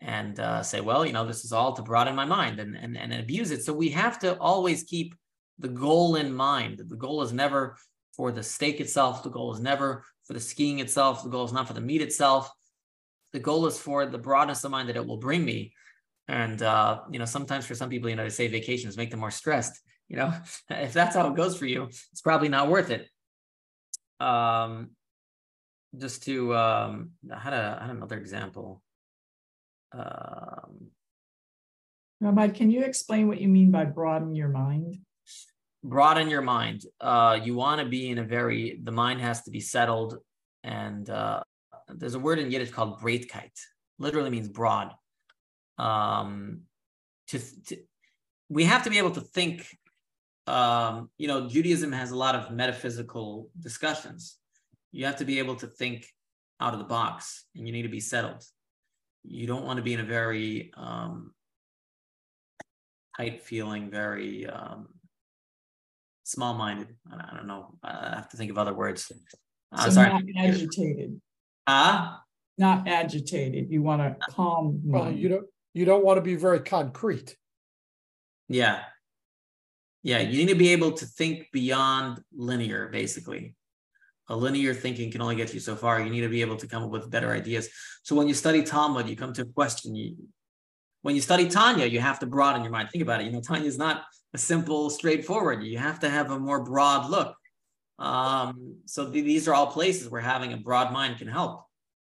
[0.01, 2.97] and uh, say, well, you know, this is all to broaden my mind and, and
[2.97, 3.65] and abuse it.
[3.65, 5.15] So we have to always keep
[5.59, 6.83] the goal in mind.
[6.87, 7.77] The goal is never
[8.15, 9.23] for the steak itself.
[9.23, 11.23] The goal is never for the skiing itself.
[11.23, 12.51] The goal is not for the meat itself
[13.37, 15.75] the goal is for the broadness of mind that it will bring me.
[16.27, 19.21] And uh, you know, sometimes for some people, you know, to say vacations make them
[19.21, 19.79] more stressed.
[20.09, 20.33] You know,
[20.71, 23.09] if that's how it goes for you, it's probably not worth it.
[24.19, 24.93] Um,
[25.97, 28.83] just to um, I had a I had another example.
[29.93, 30.91] Um,
[32.21, 34.99] Rabbi, can you explain what you mean by broaden your mind?
[35.87, 36.85] broaden your mind.
[37.01, 40.19] Uh, you want to be in a very the mind has to be settled,
[40.63, 41.43] and uh,
[41.89, 43.53] there's a word in Yiddish called breitkeit.
[43.99, 44.93] Literally means broad.
[45.79, 46.63] Um,
[47.29, 47.79] to, to
[48.49, 49.67] we have to be able to think.
[50.47, 54.37] Um, you know, Judaism has a lot of metaphysical discussions.
[54.97, 56.07] You have to be able to think
[56.59, 58.43] out of the box, and you need to be settled.
[59.25, 61.35] You don't want to be in a very um,
[63.15, 64.89] tight feeling, very um,
[66.25, 66.89] small-minded.
[67.13, 67.77] I don't know.
[67.83, 69.13] I have to think of other words.
[69.71, 70.13] Uh, So sorry.
[70.15, 71.21] not agitated,
[71.67, 72.23] Ah,
[72.57, 73.71] not agitated.
[73.71, 75.19] You want to calm Well, mind.
[75.19, 77.37] you don't, you don't want to be very concrete.
[78.49, 78.85] yeah.
[80.03, 83.57] Yeah, you need to be able to think beyond linear, basically.
[84.29, 86.01] A linear thinking can only get you so far.
[86.01, 87.69] You need to be able to come up with better ideas.
[88.03, 89.95] So when you study Talmud, you come to a question.
[89.95, 90.17] You,
[91.03, 92.91] when you study Tanya, you have to broaden your mind.
[92.91, 93.27] Think about it.
[93.27, 94.03] You know, Tanya is not
[94.35, 95.63] a simple, straightforward.
[95.63, 97.37] You have to have a more broad look.
[97.99, 101.65] Um, so th- these are all places where having a broad mind can help.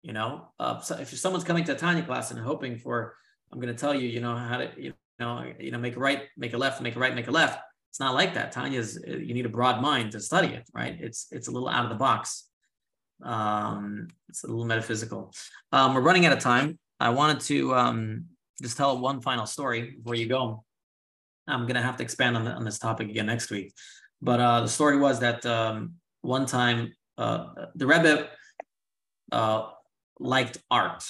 [0.01, 3.15] You know, uh, so if someone's coming to a Tanya class and hoping for,
[3.51, 5.99] I'm going to tell you, you know, how to, you know, you know, make a
[5.99, 7.59] right, make a left, make a right, make a left.
[7.89, 8.51] It's not like that.
[8.51, 10.97] Tanya's you need a broad mind to study it, right?
[10.99, 12.47] It's it's a little out of the box.
[13.23, 15.33] Um, it's a little metaphysical.
[15.71, 16.77] Um, we're running out of time.
[16.99, 18.25] I wanted to um,
[18.61, 20.63] just tell one final story before you go.
[21.47, 23.73] I'm gonna have to expand on, the, on this topic again next week.
[24.21, 28.27] But uh, the story was that um, one time uh, the Rebbe
[29.31, 29.69] uh,
[30.19, 31.03] liked art.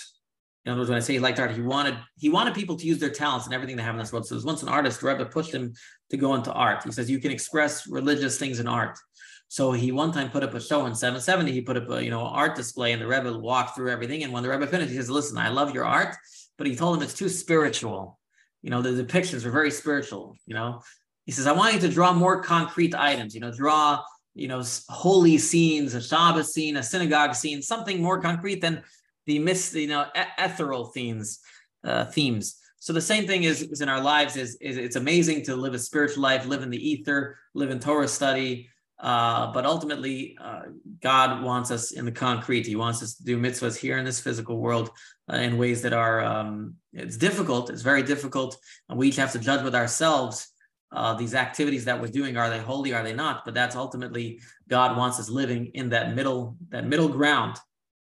[0.68, 2.86] In other words, when I say he liked art, he wanted he wanted people to
[2.86, 4.28] use their talents and everything they have in this world.
[4.28, 5.74] So there was once an artist, Rebbe pushed him
[6.09, 6.84] to go into art.
[6.84, 8.99] He says you can express religious things in art.
[9.47, 11.53] So he one time put up a show in 770.
[11.53, 14.26] He put up a you know art display, and the Rebbe walked through everything.
[14.26, 16.18] And when the Rebbe finished, he says, "Listen, I love your art,"
[16.57, 18.20] but he told him it's too spiritual.
[18.61, 20.36] You know, the depictions are very spiritual.
[20.47, 20.82] You know,
[21.26, 23.34] he says, "I want you to draw more concrete items.
[23.34, 24.03] You know, draw
[24.36, 28.84] you know holy scenes, a Shabbos scene, a synagogue scene, something more concrete than
[29.28, 30.05] the mis you know
[30.38, 31.39] ethereal themes
[31.84, 34.36] uh, themes." So the same thing is, is in our lives.
[34.38, 37.80] Is, is it's amazing to live a spiritual life, live in the ether, live in
[37.80, 38.69] Torah study.
[38.99, 40.63] Uh, but ultimately, uh,
[41.01, 42.65] God wants us in the concrete.
[42.65, 44.89] He wants us to do mitzvahs here in this physical world
[45.32, 47.69] uh, in ways that are um, it's difficult.
[47.69, 48.57] It's very difficult,
[48.89, 50.47] and we each have to judge with ourselves
[50.91, 52.38] uh, these activities that we're doing.
[52.38, 52.93] Are they holy?
[52.93, 53.45] Are they not?
[53.45, 57.57] But that's ultimately God wants us living in that middle that middle ground,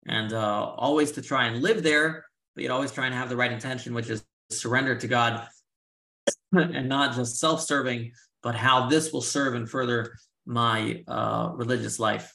[0.06, 2.24] and uh, always to try and live there.
[2.54, 5.46] But you'd always try and have the right intention, which is surrender to God,
[6.52, 10.14] and not just self-serving, but how this will serve and further
[10.46, 12.34] my uh, religious life.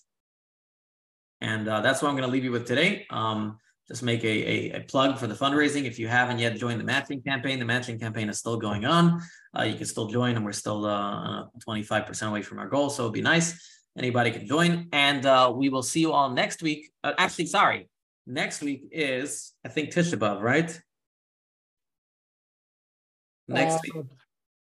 [1.42, 3.06] And uh, that's what I'm going to leave you with today.
[3.10, 5.84] Um, just make a, a, a, plug for the fundraising.
[5.84, 9.22] If you haven't yet joined the matching campaign, the matching campaign is still going on.
[9.58, 12.90] Uh, you can still join, and we're still uh, 25% away from our goal.
[12.90, 13.54] So it'd be nice.
[13.98, 14.90] Anybody can join.
[14.92, 16.92] And uh, we will see you all next week.
[17.04, 17.90] Uh, actually, sorry.
[18.28, 20.82] Next week is, I think, Tisha B'Av, right?
[23.48, 23.96] Next week.
[23.96, 24.04] Uh,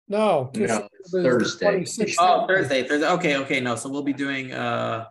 [0.08, 0.50] No.
[0.52, 2.16] No, Tisha B'Av is the Thursday.
[2.18, 3.08] Oh, Thursday, Thursday.
[3.08, 3.76] Okay, okay, no.
[3.76, 4.52] So we'll be doing.
[4.52, 5.06] Uh,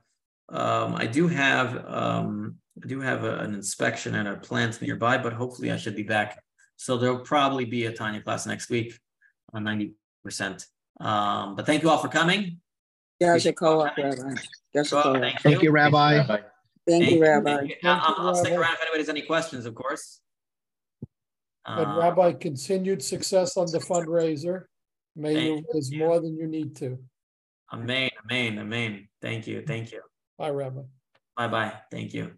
[0.49, 5.19] um, I do have um, I do have a, an inspection at a plant nearby,
[5.19, 6.43] but hopefully I should be back.
[6.77, 8.99] So there'll probably be a Tanya class next week
[9.53, 9.95] on ninety
[10.25, 10.67] percent.
[10.99, 12.61] Um, but thank you all for coming.
[13.21, 14.35] Yasha Koach, Rabbi.
[14.75, 15.21] Yasha Well, Koach.
[15.21, 16.25] thank Thank you, Rabbi.
[16.25, 16.45] Thank
[16.87, 17.57] Thank you, Rabbi.
[17.57, 17.77] Thank you.
[17.85, 20.21] I'll, I'll stick around if anybody has any questions, of course.
[21.67, 24.65] But Uh, Rabbi, continued success on the fundraiser.
[25.17, 25.99] May you Thank raise you.
[25.99, 26.99] more than you need to.
[27.73, 29.09] amen, amen, amen.
[29.21, 30.01] Thank you, thank you.
[30.39, 30.81] Bye, Rabbi.
[31.37, 31.73] Bye, bye.
[31.91, 32.33] Thank you.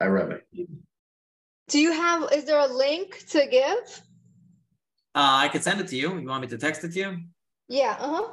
[0.00, 0.38] I Rabbi.
[1.68, 4.02] Do you have, is there a link to give?
[5.14, 6.18] Uh, I could send it to you.
[6.18, 7.18] You want me to text it to you?
[7.68, 8.28] Yeah, uh-huh.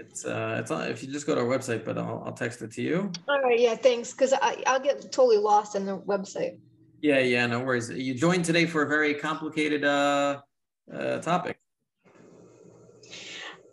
[0.00, 2.62] It's uh, it's on, if you just go to our website, but I'll, I'll text
[2.62, 3.12] it to you.
[3.28, 6.58] All right, yeah, thanks, because I, I'll get totally lost in the website.
[7.02, 7.90] Yeah, yeah, no worries.
[7.90, 10.40] You joined today for a very complicated uh,
[10.92, 11.58] uh topic.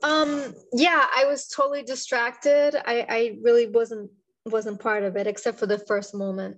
[0.04, 2.76] Um, yeah, I was totally distracted.
[2.86, 4.12] I, I really wasn't,
[4.46, 6.58] wasn't part of it, except for the first moment.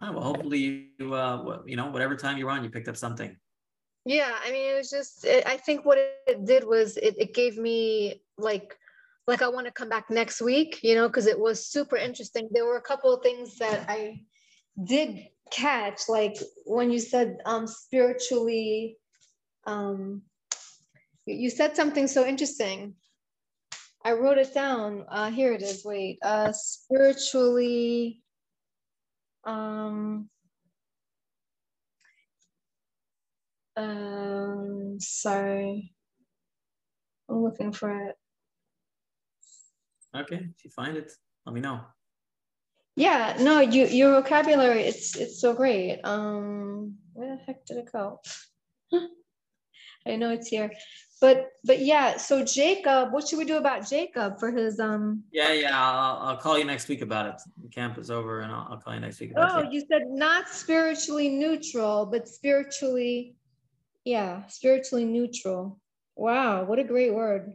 [0.00, 3.36] Oh, well, hopefully you uh, you know, whatever time you're on, you picked up something.
[4.08, 7.34] Yeah, I mean, it was just, it, I think what it did was it, it
[7.34, 8.78] gave me like,
[9.26, 12.48] like I want to come back next week, you know, because it was super interesting.
[12.52, 14.20] There were a couple of things that I
[14.84, 16.36] did catch, like
[16.66, 18.96] when you said um, spiritually,
[19.66, 20.22] um,
[21.26, 22.94] you said something so interesting.
[24.04, 25.04] I wrote it down.
[25.08, 25.84] Uh, here it is.
[25.84, 28.22] Wait, uh, spiritually,
[29.44, 30.28] um,
[33.76, 35.92] um, sorry,
[37.28, 38.16] I'm looking for it.
[40.16, 41.12] Okay, if you find it,
[41.44, 41.80] let me know.
[42.96, 46.00] Yeah, no, you your vocabulary it's it's so great.
[46.02, 48.20] Um, where the heck did it go?
[50.06, 50.70] I know it's here,
[51.20, 52.16] but but yeah.
[52.16, 55.24] So Jacob, what should we do about Jacob for his um?
[55.30, 57.34] Yeah, yeah, I'll, I'll call you next week about it.
[57.62, 60.02] The camp is over and I'll, I'll call you next week about Oh, you said
[60.06, 63.34] not spiritually neutral, but spiritually,
[64.06, 65.80] yeah, spiritually neutral.
[66.14, 67.52] Wow, what a great word.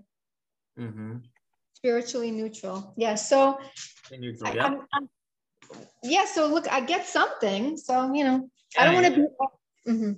[0.77, 1.23] Mm-hmm.
[1.73, 2.93] Spiritually neutral.
[2.97, 3.15] Yeah.
[3.15, 3.57] So
[4.45, 5.09] I, Yeah, I'm, I'm,
[6.03, 6.25] yeah.
[6.25, 7.77] So look, I get something.
[7.77, 9.91] So you know, I don't want to be.
[9.91, 10.15] Mhm.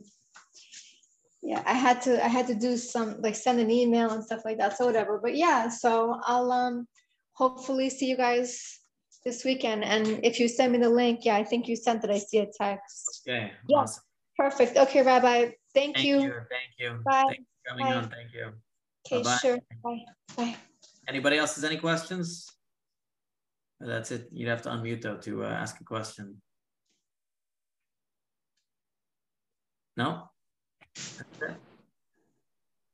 [1.43, 2.23] Yeah, I had to.
[2.23, 4.75] I had to do some like send an email and stuff like that.
[4.77, 5.19] So whatever.
[5.21, 6.87] But yeah, so I'll um
[7.33, 8.79] hopefully see you guys
[9.23, 9.83] this weekend.
[9.83, 12.09] And if you send me the link, yeah, I think you sent it.
[12.09, 13.21] I see a text.
[13.27, 13.77] Okay, Yeah.
[13.77, 14.03] awesome.
[14.35, 14.77] Perfect.
[14.77, 15.51] Okay, Rabbi.
[15.73, 16.21] Thank, Thank you.
[16.21, 16.99] you, thank you.
[17.03, 17.23] Bye.
[17.27, 17.93] Thanks for coming Bye.
[17.93, 18.51] on, thank you.
[19.07, 19.37] Okay, Bye-bye.
[19.37, 19.57] sure.
[19.83, 20.05] Bye.
[20.37, 20.55] Bye.
[21.07, 22.49] Anybody else has any questions?
[23.79, 24.29] That's it.
[24.31, 26.41] You'd have to unmute though to uh, ask a question.
[29.97, 30.29] No?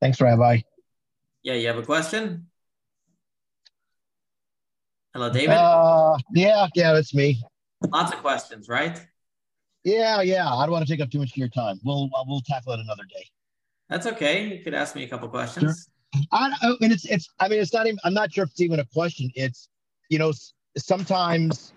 [0.01, 0.61] Thanks, Rabbi.
[1.43, 2.47] Yeah, you have a question?
[5.13, 5.49] Hello, David?
[5.49, 7.41] Uh, yeah, yeah, that's me.
[7.88, 9.05] Lots of questions, right?
[9.90, 10.48] Yeah, yeah.
[10.48, 11.80] I don't want to take up too much of your time.
[11.84, 13.26] We'll uh, we'll tackle it another day.
[13.90, 14.46] That's okay.
[14.56, 15.90] You could ask me a couple questions.
[16.32, 17.28] I, I and it's it's.
[17.40, 18.00] I mean, it's not even.
[18.04, 19.32] I'm not sure if it's even a question.
[19.36, 19.68] It's,
[20.10, 20.32] you know,
[20.78, 21.74] sometimes,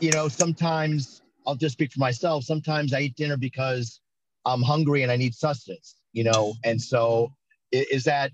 [0.00, 2.44] you know, sometimes I'll just speak for myself.
[2.44, 4.00] Sometimes I eat dinner because
[4.46, 5.96] I'm hungry and I need sustenance.
[6.12, 7.32] You know, and so
[7.70, 8.32] is that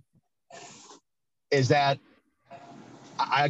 [1.50, 1.98] is that
[3.18, 3.40] I